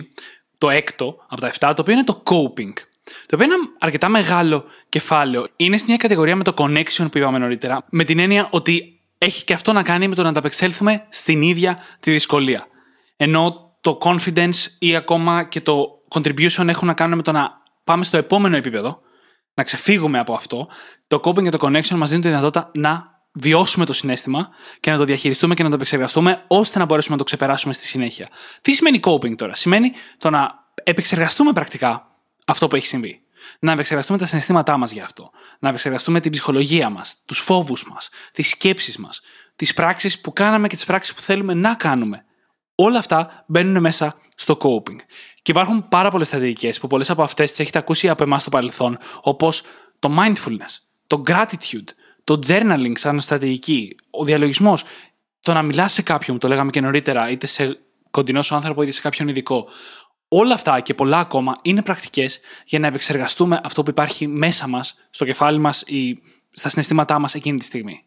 [0.58, 2.74] το έκτο από τα 7, το οποίο είναι το coping.
[3.04, 5.46] Το οποίο είναι ένα αρκετά μεγάλο κεφάλαιο.
[5.56, 9.44] Είναι στην ίδια κατηγορία με το connection που είπαμε νωρίτερα, με την έννοια ότι έχει
[9.44, 12.68] και αυτό να κάνει με το να ανταπεξέλθουμε στην ίδια τη δυσκολία.
[13.18, 18.04] Ενώ το confidence ή ακόμα και το contribution έχουν να κάνουν με το να πάμε
[18.04, 19.02] στο επόμενο επίπεδο,
[19.54, 20.68] να ξεφύγουμε από αυτό,
[21.08, 24.50] το coping και το connection μας δίνουν τη δυνατότητα να βιώσουμε το συνέστημα
[24.80, 27.86] και να το διαχειριστούμε και να το επεξεργαστούμε ώστε να μπορέσουμε να το ξεπεράσουμε στη
[27.86, 28.28] συνέχεια.
[28.62, 32.08] Τι σημαίνει coping τώρα, Σημαίνει το να επεξεργαστούμε πρακτικά
[32.46, 33.22] αυτό που έχει συμβεί.
[33.60, 35.30] Να επεξεργαστούμε τα συναισθήματά μας για αυτό.
[35.60, 39.22] Να επεξεργαστούμε την ψυχολογία μας, τους φόβους μας, τις σκέψεις μας,
[39.56, 42.24] τις πράξεις που κάναμε και τις πράξεις που θέλουμε να κάνουμε.
[42.76, 44.96] Όλα αυτά μπαίνουν μέσα στο coping.
[45.42, 48.50] Και υπάρχουν πάρα πολλές στρατηγικές που πολλές από αυτές τις έχετε ακούσει από εμάς στο
[48.50, 49.64] παρελθόν, όπως
[50.00, 50.78] το mindfulness,
[51.08, 51.88] το gratitude,
[52.30, 54.84] το journaling σαν στρατηγική, ο διαλογισμός,
[55.40, 57.80] το να μιλάς σε κάποιον, το λέγαμε και νωρίτερα, είτε σε
[58.12, 59.68] κοντινό σου άνθρωπο είτε σε κάποιον ειδικό.
[60.28, 64.96] Όλα αυτά και πολλά ακόμα είναι πρακτικές για να επεξεργαστούμε αυτό που υπάρχει μέσα μας,
[65.10, 66.20] στο κεφάλι μας ή
[66.52, 68.04] στα συναισθήματά μας εκείνη τη στιγμή.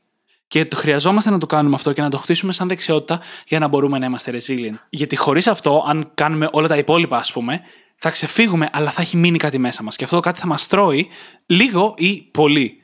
[0.46, 3.68] Και το χρειαζόμαστε να το κάνουμε αυτό και να το χτίσουμε σαν δεξιότητα για να
[3.68, 4.78] μπορούμε να είμαστε resilient.
[4.90, 7.60] Γιατί χωρίς αυτό, αν κάνουμε όλα τα υπόλοιπα, ας πούμε,
[7.96, 9.96] θα ξεφύγουμε, αλλά θα έχει μείνει κάτι μέσα μας.
[9.96, 11.08] Και αυτό κάτι θα μας τρώει
[11.46, 12.81] λίγο ή πολύ,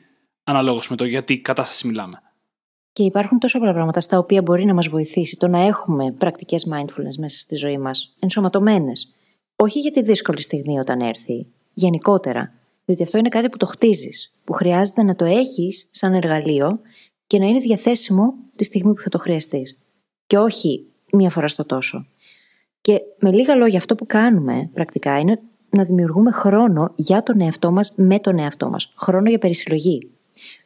[0.49, 2.21] αναλόγως με το γιατί κατάσταση μιλάμε.
[2.91, 6.67] Και υπάρχουν τόσο πολλά πράγματα στα οποία μπορεί να μας βοηθήσει το να έχουμε πρακτικές
[6.71, 9.13] mindfulness μέσα στη ζωή μας, ενσωματωμένες.
[9.55, 12.53] Όχι για τη δύσκολη στιγμή όταν έρθει, γενικότερα.
[12.85, 16.79] Διότι αυτό είναι κάτι που το χτίζεις, που χρειάζεται να το έχεις σαν εργαλείο
[17.27, 19.77] και να είναι διαθέσιμο τη στιγμή που θα το χρειαστείς.
[20.27, 22.05] Και όχι μία φορά στο τόσο.
[22.81, 25.39] Και με λίγα λόγια, αυτό που κάνουμε πρακτικά είναι
[25.69, 28.93] να δημιουργούμε χρόνο για τον εαυτό μας με τον εαυτό μας.
[28.95, 30.11] Χρόνο για περισυλλογή.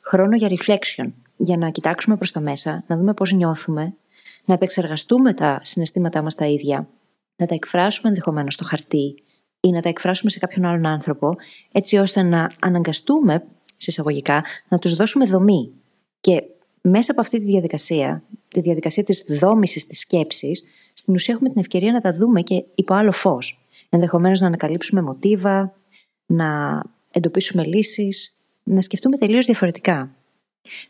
[0.01, 1.11] Χρόνο για reflection.
[1.37, 3.93] Για να κοιτάξουμε προς τα μέσα, να δούμε πώς νιώθουμε,
[4.45, 6.87] να επεξεργαστούμε τα συναισθήματά μας τα ίδια,
[7.35, 9.23] να τα εκφράσουμε ενδεχομένως στο χαρτί
[9.59, 11.35] ή να τα εκφράσουμε σε κάποιον άλλον άνθρωπο,
[11.71, 13.43] έτσι ώστε να αναγκαστούμε,
[13.77, 15.71] συσσαγωγικά, να τους δώσουμε δομή.
[16.19, 16.43] Και
[16.81, 20.63] μέσα από αυτή τη διαδικασία, τη διαδικασία της δόμησης της σκέψης,
[20.93, 23.67] στην ουσία έχουμε την ευκαιρία να τα δούμε και υπό άλλο φως.
[23.89, 25.75] Ενδεχομένως να ανακαλύψουμε μοτίβα,
[26.25, 28.32] να εντοπίσουμε λύσεις,
[28.63, 30.15] να σκεφτούμε τελείως διαφορετικά.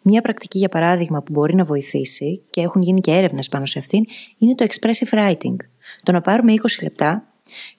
[0.02, 3.80] Μία πρακτική, για παράδειγμα, που μπορεί να βοηθήσει και έχουν γίνει και έρευνες πάνω σε
[3.80, 4.06] αυτήν,
[4.38, 5.56] είναι το expressive writing.
[6.04, 7.28] Το να πάρουμε 20 λεπτά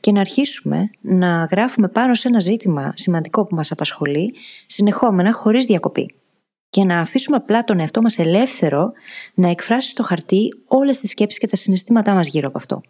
[0.00, 4.34] και να αρχίσουμε να γράφουμε πάνω σε ένα ζήτημα σημαντικό που μας απασχολεί,
[4.66, 6.14] συνεχόμενα, χωρίς διακοπή
[6.74, 8.92] και να αφήσουμε απλά τον εαυτό μας ελεύθερο
[9.34, 12.80] να εκφράσει στο χαρτί όλες τις σκέψεις και τα συναισθήματά μας γύρω από αυτό.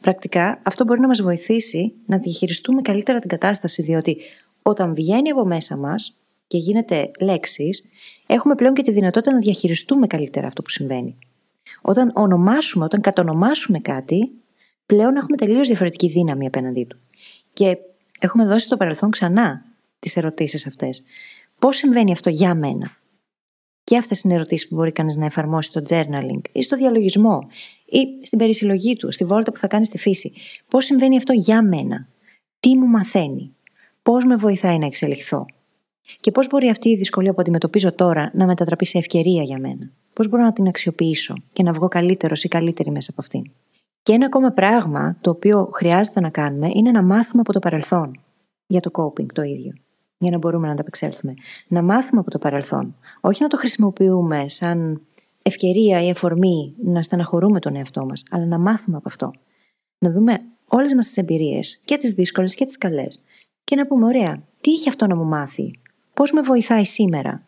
[0.00, 4.16] Πρακτικά, αυτό μπορεί να μας βοηθήσει να διαχειριστούμε καλύτερα την κατάσταση, διότι
[4.62, 6.16] όταν βγαίνει από μέσα μας
[6.46, 7.84] και γίνεται λέξεις,
[8.26, 11.18] έχουμε πλέον και τη δυνατότητα να διαχειριστούμε καλύτερα αυτό που συμβαίνει.
[11.82, 14.30] Όταν ονομάσουμε, όταν κατονομάσουμε κάτι,
[14.86, 16.98] πλέον έχουμε τελείως διαφορετική δύναμη απέναντί του.
[17.52, 17.78] Και
[18.20, 19.64] έχουμε δώσει στο παρελθόν ξανά
[19.98, 21.04] τις ερωτήσεις αυτές.
[21.58, 22.96] Πώς συμβαίνει αυτό για μένα,
[23.84, 27.48] και αυτές είναι ερωτήσεις που μπορεί κανείς να εφαρμόσει στο journaling ή στο διαλογισμό
[27.84, 30.32] ή στην περισυλλογή του, στη βόλτα που θα κάνει στη φύση.
[30.68, 32.08] Πώς συμβαίνει αυτό για μένα,
[32.60, 33.54] τι μου μαθαίνει,
[34.02, 35.46] πώς με βοηθάει να εξελιχθώ;
[36.20, 39.90] Και πώς μπορεί αυτή η δυσκολία που αντιμετωπίζω τώρα να μετατραπεί σε ευκαιρία για μένα;
[40.12, 43.50] Πώς μπορώ να την αξιοποιήσω και να βγω καλύτερος ή καλύτερη μέσα από αυτήν;
[44.02, 48.20] Και ένα ακόμα πράγμα το οποίο χρειάζεται να κάνουμε είναι να μάθουμε από το παρελθόν
[48.66, 49.72] για το coping το ίδιο
[50.18, 51.34] για να μπορούμε να ανταπεξέλθουμε.
[51.68, 52.96] Να μάθουμε από το παρελθόν.
[53.20, 55.00] Όχι να το χρησιμοποιούμε σαν
[55.42, 59.30] ευκαιρία ή εφορμή να στεναχωρούμε τον εαυτό μας, αλλά να μάθουμε από αυτό.
[59.98, 63.20] Να δούμε όλες μας τις εμπειρίες, και τις δύσκολες και τις καλές,
[63.64, 65.80] και να πούμε: Ωραία, τι είχε αυτό να μου μάθει,
[66.16, 67.46] πώς με βοηθάει σήμερα.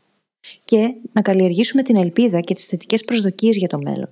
[0.64, 4.08] Και να καλλιεργήσουμε την ελπίδα και τις θετικές προσδοκίες για το μέλλον.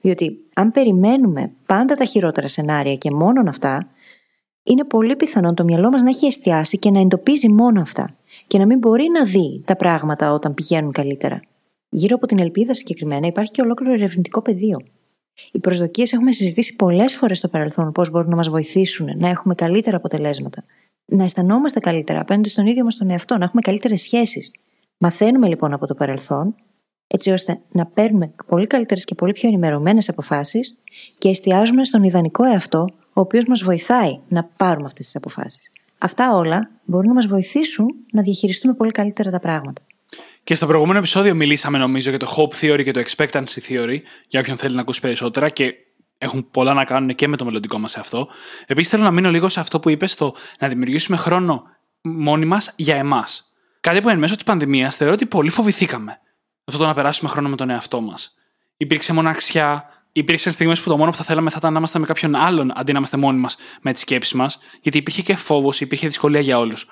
[0.00, 3.90] Διότι αν περιμένουμε πάντα τα χειρότερα σενάρια και μόνον αυτά,
[4.62, 8.16] είναι πολύ πιθανόν το μυαλό μας να έχει εστιάσει και να εντοπίζει μόνο αυτά
[8.46, 11.40] και να μην μπορεί να δει τα πράγματα όταν πηγαίνουν καλύτερα.
[11.88, 14.80] Γύρω από την ελπίδα συγκεκριμένα υπάρχει και ολόκληρο ερευνητικό πεδίο.
[15.52, 19.54] Οι προσδοκίες έχουμε συζητήσει πολλές φορές στο παρελθόν πώς μπορούν να μας βοηθήσουν να έχουμε
[19.54, 20.64] καλύτερα αποτελέσματα.
[21.06, 24.50] Να αισθανόμαστε καλύτερα απέναντι στον ίδιο μας τον εαυτό, να έχουμε καλύτερες σχέσεις.
[24.98, 26.54] Μαθαίνουμε λοιπόν από το παρελθόν,
[27.06, 30.82] έτσι ώστε να παίρνουμε πολύ καλύτερες και πολύ πιο ενημερωμένες αποφάσεις
[31.18, 35.70] και εστιάζουμε στον ιδανικό εαυτό ο οποίος μας βοηθάει να πάρουμε αυτές τις αποφάσεις.
[35.98, 39.82] Αυτά όλα μπορούν να μας βοηθήσουν να διαχειριστούμε πολύ καλύτερα τα πράγματα.
[40.44, 43.98] Και στο προηγούμενο επεισόδιο μιλήσαμε νομίζω για το Hope Theory και το Expectancy Theory,
[44.28, 45.74] για όποιον θέλει να ακούσει περισσότερα και
[46.18, 48.28] έχουν πολλά να κάνουν και με το μελλοντικό μας αυτό.
[48.66, 51.62] Επίσης θέλω να μείνω λίγο σε αυτό που είπες, στο να δημιουργήσουμε χρόνο
[52.00, 53.52] μόνοι μας για εμάς.
[53.80, 56.20] Κάτι που εν μέσω της πανδημίας θεωρώ ότι πολύ φοβηθήκαμε.
[56.64, 58.34] Αυτό το να περάσουμε χρόνο με τον εαυτό μας.
[58.76, 62.06] Υπήρξε μοναξιά, υπήρξαν στιγμές που το μόνο που θα θέλαμε θα ήταν να είμαστε με
[62.06, 65.80] κάποιον άλλον αντί να είμαστε μόνοι μας με τις σκέψεις μας, γιατί υπήρχε και φόβος,
[65.80, 66.86] υπήρχε δυσκολία για όλους.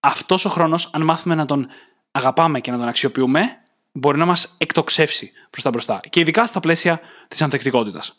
[0.00, 1.66] Αυτός ο χρόνος, αν μάθουμε να τον
[2.10, 3.62] αγαπάμε και να τον αξιοποιούμε,
[3.92, 6.00] μπορεί να μας εκτοξεύσει προς τα μπροστά.
[6.10, 8.14] Και ειδικά στα πλαίσια της ανθεκτικότητας.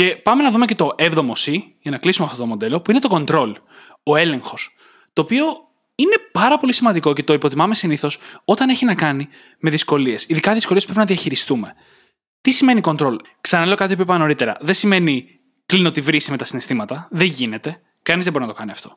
[0.00, 2.90] Και πάμε να δούμε και το 7ο C, για να κλείσουμε αυτό το μοντέλο, που
[2.90, 3.52] είναι το control,
[4.02, 4.74] ο έλεγχος.
[5.12, 5.44] Το οποίο
[5.94, 9.28] είναι πάρα πολύ σημαντικό και το υποτιμάμε συνήθως όταν έχει να κάνει
[9.58, 10.24] με δυσκολίες.
[10.28, 11.74] Ειδικά δυσκολίες που πρέπει να διαχειριστούμε.
[12.40, 14.56] Τι σημαίνει control; Ξαναλέω κάτι που είπα νωρίτερα.
[14.60, 15.26] Δεν σημαίνει
[15.66, 17.08] κλείνω τη βρύση με τα συναισθήματα.
[17.10, 17.80] Δεν γίνεται.
[18.02, 18.94] Κανείς δεν μπορεί να το κάνει αυτό.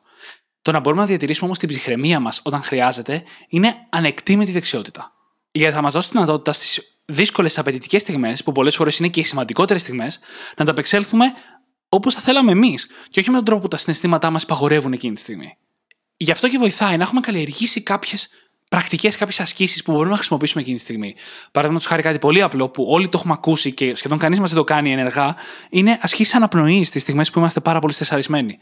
[0.62, 5.12] Το να μπορούμε να διατηρήσουμε όμως την ψυχραιμία μας όταν χρειάζεται είναι ανεκτήμητη δεξιότητα.
[5.50, 9.20] Γιατί θα μας δώσει τη δυνατότητα στις δύσκολες απαιτητικές στιγμές, που πολλές φορές είναι και
[9.20, 10.20] οι σημαντικότερες στιγμές,
[10.56, 11.24] να τα απεξέλθουμε
[11.88, 15.14] όπως θα θέλαμε εμείς, και όχι με τον τρόπο που τα συναισθήματά μας υπαγορεύουν εκείνη
[15.14, 15.56] τη στιγμή.
[16.16, 18.28] Γι' αυτό και βοηθάει να έχουμε καλλιεργήσει κάποιες
[18.68, 21.14] πρακτικές, κάποιες ασκήσεις που μπορούμε να χρησιμοποιήσουμε εκείνη τη στιγμή.
[21.52, 24.58] Παραδείγματος χάρη κάτι πολύ απλό που όλοι το έχουμε ακούσει και σχεδόν κανείς μας δεν
[24.58, 25.36] το κάνει ενεργά,
[25.70, 28.58] είναι ασκήσεις αναπνοής στις στιγμές που είμαστε πάρα πολύ στεσαρισμένοι.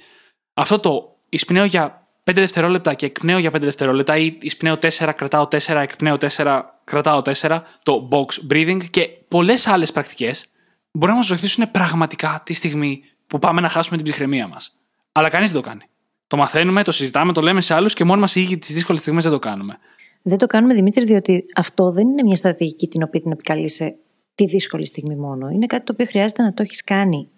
[0.55, 5.49] Αυτό το εισπνέω για 5 δευτερόλεπτα και εκπνέω για 5 δευτερόλεπτα ή εισπνέω 4, κρατάω
[5.51, 10.47] 4, εκπνέω 4, κρατάω 4, το box breathing και πολλές άλλες πρακτικές
[10.93, 14.77] μπορεί να μας βοηθήσουν πραγματικά τη στιγμή που πάμε να χάσουμε την ψυχραιμία μας.
[15.13, 15.83] Αλλά κανείς δεν το κάνει.
[16.27, 19.23] Το μαθαίνουμε, το συζητάμε, το λέμε σε άλλους και μόνοι μας οι τις δύσκολες στιγμές
[19.23, 19.79] δεν το κάνουμε.
[20.23, 23.97] Δεν το κάνουμε, Δημήτρη, διότι αυτό δεν είναι μια στρατηγική την οποία την επικαλείσαι
[24.35, 25.49] τη δύσκολη στιγμή μόνο.
[25.49, 27.29] Είναι κάτι το οποίο χρειάζεται να το έχεις κάνει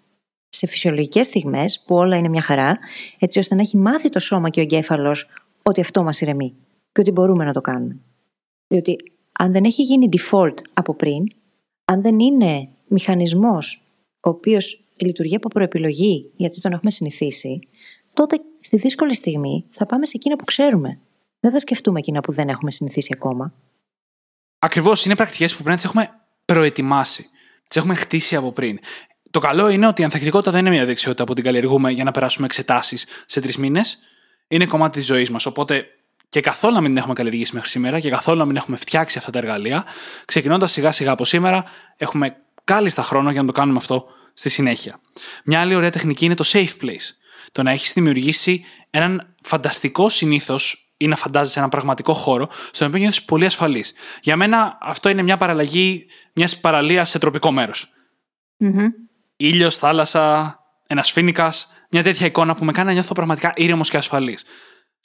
[0.49, 2.77] σε φυσιολογικές στιγμές, που όλα είναι μια χαρά,
[3.19, 5.29] έτσι ώστε να έχει μάθει το σώμα και ο εγκέφαλος
[5.63, 6.55] ότι αυτό μας ηρεμεί
[6.91, 7.97] και ότι μπορούμε να το κάνουμε.
[8.67, 8.95] Διότι
[9.39, 11.23] αν δεν έχει γίνει default από πριν,
[11.85, 13.81] αν δεν είναι μηχανισμός
[14.19, 17.59] ο οποίος λειτουργεί από προεπιλογή, γιατί τον έχουμε συνηθίσει,
[18.13, 20.99] τότε στη δύσκολη στιγμή θα πάμε σε εκείνα που ξέρουμε.
[21.39, 23.53] Δεν θα σκεφτούμε εκείνα που δεν έχουμε συνηθίσει ακόμα.
[24.59, 25.05] Ακριβώς.
[25.05, 26.09] Είναι πρακτικές που πρέπει να τις έχουμε
[26.45, 27.29] προετοιμάσει.
[27.67, 28.79] Τις έχουμε χτίσει από πριν.
[29.31, 32.11] Το καλό είναι ότι η ανθεκτικότητα δεν είναι μια δεξιότητα που την καλλιεργούμε για να
[32.11, 33.97] περάσουμε εξετάσεις σε τρεις μήνες.
[34.47, 35.45] Είναι κομμάτι της ζωής μας.
[35.45, 35.85] Οπότε
[36.29, 39.17] και καθόλου να μην την έχουμε καλλιεργήσει μέχρι σήμερα και καθόλου να μην έχουμε φτιάξει
[39.17, 39.85] αυτά τα εργαλεία,
[40.25, 41.63] ξεκινώντας σιγά σιγά από σήμερα,
[41.97, 44.99] έχουμε κάλλιστα χρόνο για να το κάνουμε αυτό στη συνέχεια.
[45.43, 47.09] Μια άλλη ωραία τεχνική είναι το safe place.
[47.51, 52.99] Το να έχεις δημιουργήσει έναν φανταστικό συνήθως ή να φαντάζεσαι έναν πραγματικό χώρο στον οποίο
[52.99, 53.93] νιώθεις πολύ ασφαλής.
[54.21, 57.93] Για μένα αυτό είναι μια παραλλαγή μιας παραλίας σε τροπικό μέρος.
[58.59, 58.87] Mm-hmm.
[59.35, 63.97] Ήλιος, θάλασσα, ένας φίνικας, μια τέτοια εικόνα που με κάνει να νιώθω πραγματικά ήρεμος και
[63.97, 64.45] ασφαλής.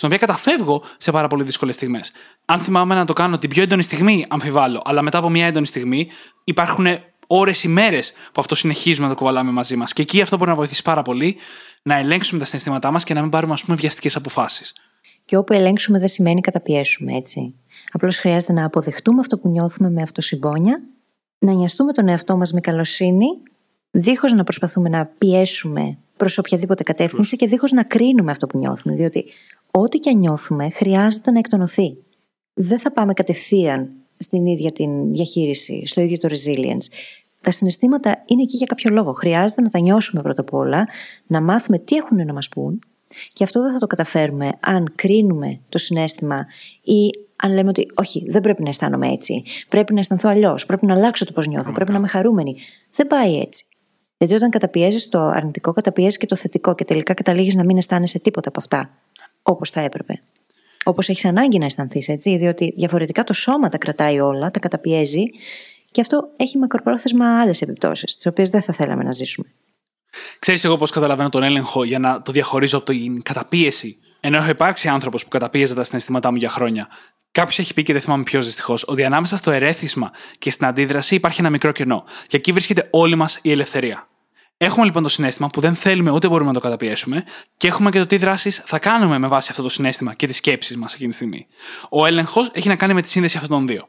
[0.00, 2.12] Στον οποίο καταφεύγω σε πάρα πολύ δύσκολες στιγμές.
[2.44, 5.66] Αν θυμάμαι να το κάνω την πιο έντονη στιγμή, αμφιβάλλω, αλλά μετά από μια έντονη
[5.66, 6.08] στιγμή
[6.44, 6.86] υπάρχουν
[7.26, 9.92] ώρες, ημέρες που αυτό συνεχίζουμε να το κουβαλάμε μαζί μας.
[9.92, 11.36] Και εκεί αυτό μπορεί να βοηθήσει πάρα πολύ
[11.82, 14.74] να ελέγξουμε τα συναισθήματά μας και να μην πάρουμε, ας πούμε, βιαστικές αποφάσεις.
[15.24, 17.54] Και όπου ελέγξουμε δεν σημαίνει καταπιέσουμε, έτσι.
[17.92, 20.82] Απλώς χρειάζεται να αποδεχτούμε αυτό που νιώθουμε με αυτοσυμπόνια,
[21.38, 23.26] να νοιαστούμε τον εαυτό μας με καλοσύνη,
[23.90, 28.94] δίχως να προσπαθούμε να πιέσουμε προς οποιαδήποτε κατεύθυνση και δίχως να κρίνουμε αυτό που νιώθουμε.
[28.94, 29.24] Διότι
[29.70, 31.96] ό,τι και αν νιώθουμε χρειάζεται να εκτονωθεί.
[32.54, 36.86] Δεν θα πάμε κατευθείαν στην ίδια την διαχείριση, στο ίδιο το resilience.
[37.42, 39.12] Τα συναισθήματα είναι εκεί για κάποιο λόγο.
[39.12, 40.88] Χρειάζεται να τα νιώσουμε πρώτα απ' όλα,
[41.26, 42.78] να μάθουμε τι έχουν να μας πούν.
[43.32, 46.46] Και αυτό δεν θα το καταφέρουμε αν κρίνουμε το συνέστημα
[46.82, 49.42] ή αν λέμε ότι όχι, δεν πρέπει να αισθάνομαι έτσι.
[49.68, 50.66] Πρέπει να αισθανθώ αλλιώς.
[50.66, 51.72] Πρέπει να αλλάξω το πώς νιώθω.
[51.72, 52.56] Πρέπει να είμαι χαρούμενη.
[52.94, 53.64] Δεν πάει έτσι.
[54.18, 58.18] Γιατί όταν καταπιέζεις το αρνητικό, καταπιέζεις και το θετικό και τελικά καταλήγεις να μην αισθάνεσαι
[58.18, 58.90] τίποτα από αυτά
[59.42, 60.22] όπως θα έπρεπε.
[60.84, 65.24] Όπως έχεις ανάγκη να αισθανθείς, έτσι, διότι διαφορετικά το σώμα τα κρατάει όλα, τα καταπιέζει
[65.90, 69.52] και αυτό έχει μακροπρόθεσμα άλλες επιπτώσεις, τις οποίες δεν θα θέλαμε να ζήσουμε.
[70.38, 74.48] Ξέρεις εγώ πώς καταλαβαίνω τον έλεγχο για να το διαχωρίζω από την καταπίεση; Ενώ έχω
[74.48, 76.88] υπάρξει άνθρωπος που καταπίεζε τα συναισθήματά μου για χρόνια.
[77.32, 81.14] Κάποιος έχει πει και δεν θυμάμαι ποιος δυστυχώς, ότι ανάμεσα στο ερέθισμα και στην αντίδραση
[81.14, 82.04] υπάρχει ένα μικρό κενό.
[82.26, 84.08] Και εκεί βρίσκεται όλη μας η ελευθερία.
[84.62, 87.24] Έχουμε λοιπόν το συνέστημα που δεν θέλουμε ούτε μπορούμε να το καταπιέσουμε
[87.56, 90.36] και έχουμε και το τι δράσεις θα κάνουμε με βάση αυτό το συνέστημα και τις
[90.36, 91.46] σκέψεις μας εκείνη τη στιγμή.
[91.88, 93.88] Ο έλεγχος έχει να κάνει με τη σύνδεση αυτών των δύο.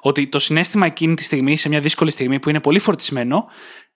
[0.00, 3.48] Ότι το συνέστημα εκείνη τη στιγμή, σε μια δύσκολη στιγμή που είναι πολύ φορτισμένο,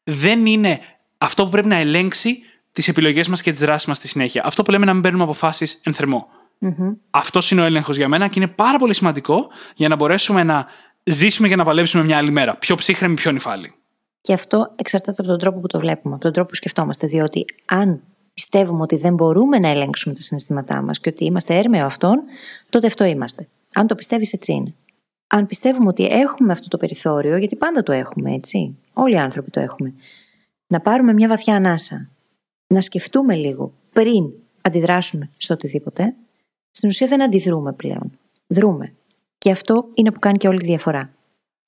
[0.02, 0.80] δεν είναι
[1.18, 2.38] αυτό που πρέπει να ελέγξει
[2.72, 4.42] τις επιλογές μας και τις δράσεις μας στη συνέχεια.
[4.44, 6.26] Αυτό που λέμε να μην παίρνουμε αποφάσεις εν θερμό.
[6.60, 6.96] Mm-hmm.
[7.10, 10.66] Αυτός είναι ο έλεγχος για μένα και είναι πάρα πολύ σημαντικό για να μπορέσουμε να
[11.04, 12.56] ζήσουμε και να παλέψουμε μια άλλη μέρα.
[12.56, 13.74] Πιο ψύχρεμη, πιο νυφάλη.
[14.22, 17.06] Και αυτό εξαρτάται από τον τρόπο που το βλέπουμε, από τον τρόπο που σκεφτόμαστε.
[17.06, 18.02] Διότι αν
[18.34, 22.22] πιστεύουμε ότι δεν μπορούμε να ελέγξουμε τα συναισθήματά μας και ότι είμαστε έρμεο αυτών,
[22.70, 23.48] τότε αυτό είμαστε.
[23.74, 24.74] Αν το πιστεύεις, έτσι είναι.
[25.26, 28.76] Αν πιστεύουμε ότι έχουμε αυτό το περιθώριο, γιατί πάντα το έχουμε, έτσι.
[28.92, 29.94] Όλοι οι άνθρωποι το έχουμε.
[30.66, 32.08] Να πάρουμε μια βαθιά ανάσα.
[32.66, 34.30] Να σκεφτούμε λίγο πριν
[34.62, 36.14] αντιδράσουμε στο οτιδήποτε.
[36.70, 38.18] Στην ουσία δεν αντιδρούμε πλέον.
[38.46, 38.92] Δρούμε.
[39.38, 41.10] Και αυτό είναι που κάνει και όλη τη διαφορά.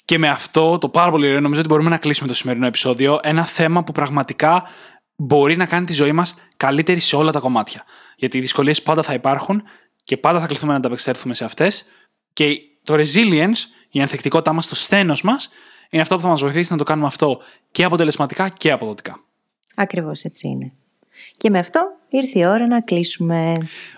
[0.05, 3.19] Και με αυτό το πάρα πολύ ωραίο, νομίζω ότι μπορούμε να κλείσουμε το σημερινό επεισόδιο.
[3.23, 4.69] Ένα θέμα που πραγματικά
[5.17, 7.85] μπορεί να κάνει τη ζωή μας καλύτερη σε όλα τα κομμάτια.
[8.17, 9.63] Γιατί οι δυσκολίες πάντα θα υπάρχουν
[10.05, 11.85] και πάντα θα κληθούμε να ανταπεξέλθουμε σε αυτές.
[12.33, 13.59] Και το resilience,
[13.91, 15.49] η ανθεκτικότητά μας, το σθένος μας,
[15.91, 17.41] είναι αυτό που θα μας βοηθήσει να το κάνουμε αυτό
[17.71, 19.21] και αποτελεσματικά και αποδοτικά.
[19.77, 20.73] Ακριβώς έτσι είναι.
[21.37, 23.53] Και με αυτό ήρθε η ώρα να κλείσουμε.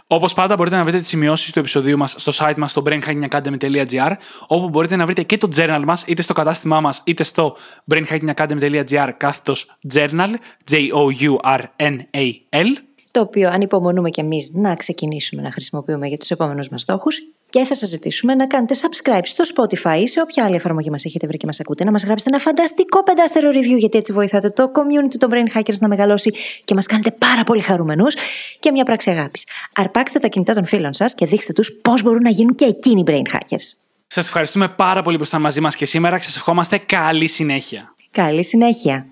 [0.07, 4.13] Όπως πάντα, μπορείτε να βρείτε τις σημειώσεις του επεισοδίου μας στο site μας στο brainhackingacademy.gr,
[4.47, 7.57] όπου μπορείτε να βρείτε και το journal μας είτε στο κατάστημά μας είτε στο
[7.93, 10.35] brainhackingacademy.gr κάθετος journal,
[10.71, 12.67] J-O-U-R-N-A-L.
[13.11, 17.19] Το οποίο ανυπομονούμε κι εμείς να ξεκινήσουμε να χρησιμοποιούμε για τους επόμενους μας στόχους.
[17.57, 21.05] Και θα σας ζητήσουμε να κάνετε subscribe στο Spotify ή σε όποια άλλη εφαρμογή μας
[21.05, 24.51] έχετε βρει και μας ακούτε, να μας γράψετε ένα φανταστικό πεντάστερο review, γιατί έτσι βοηθάτε
[24.51, 26.35] το community των Brain Hackers να μεγαλώσει
[26.65, 28.15] και μας κάνετε πάρα πολύ χαρούμενους
[28.61, 29.47] και μια πράξη αγάπης.
[29.75, 33.03] Αρπάξτε τα κινητά των φίλων σας και δείξτε τους πώς μπορούν να γίνουν και εκείνοι
[33.07, 33.77] Brain Hackers.
[34.07, 37.95] Σας ευχαριστούμε πάρα πολύ που ήσασταν μαζί μας και σήμερα και σας ευχόμαστε καλή συνέχεια.
[38.11, 39.07] Καλή συνέχεια.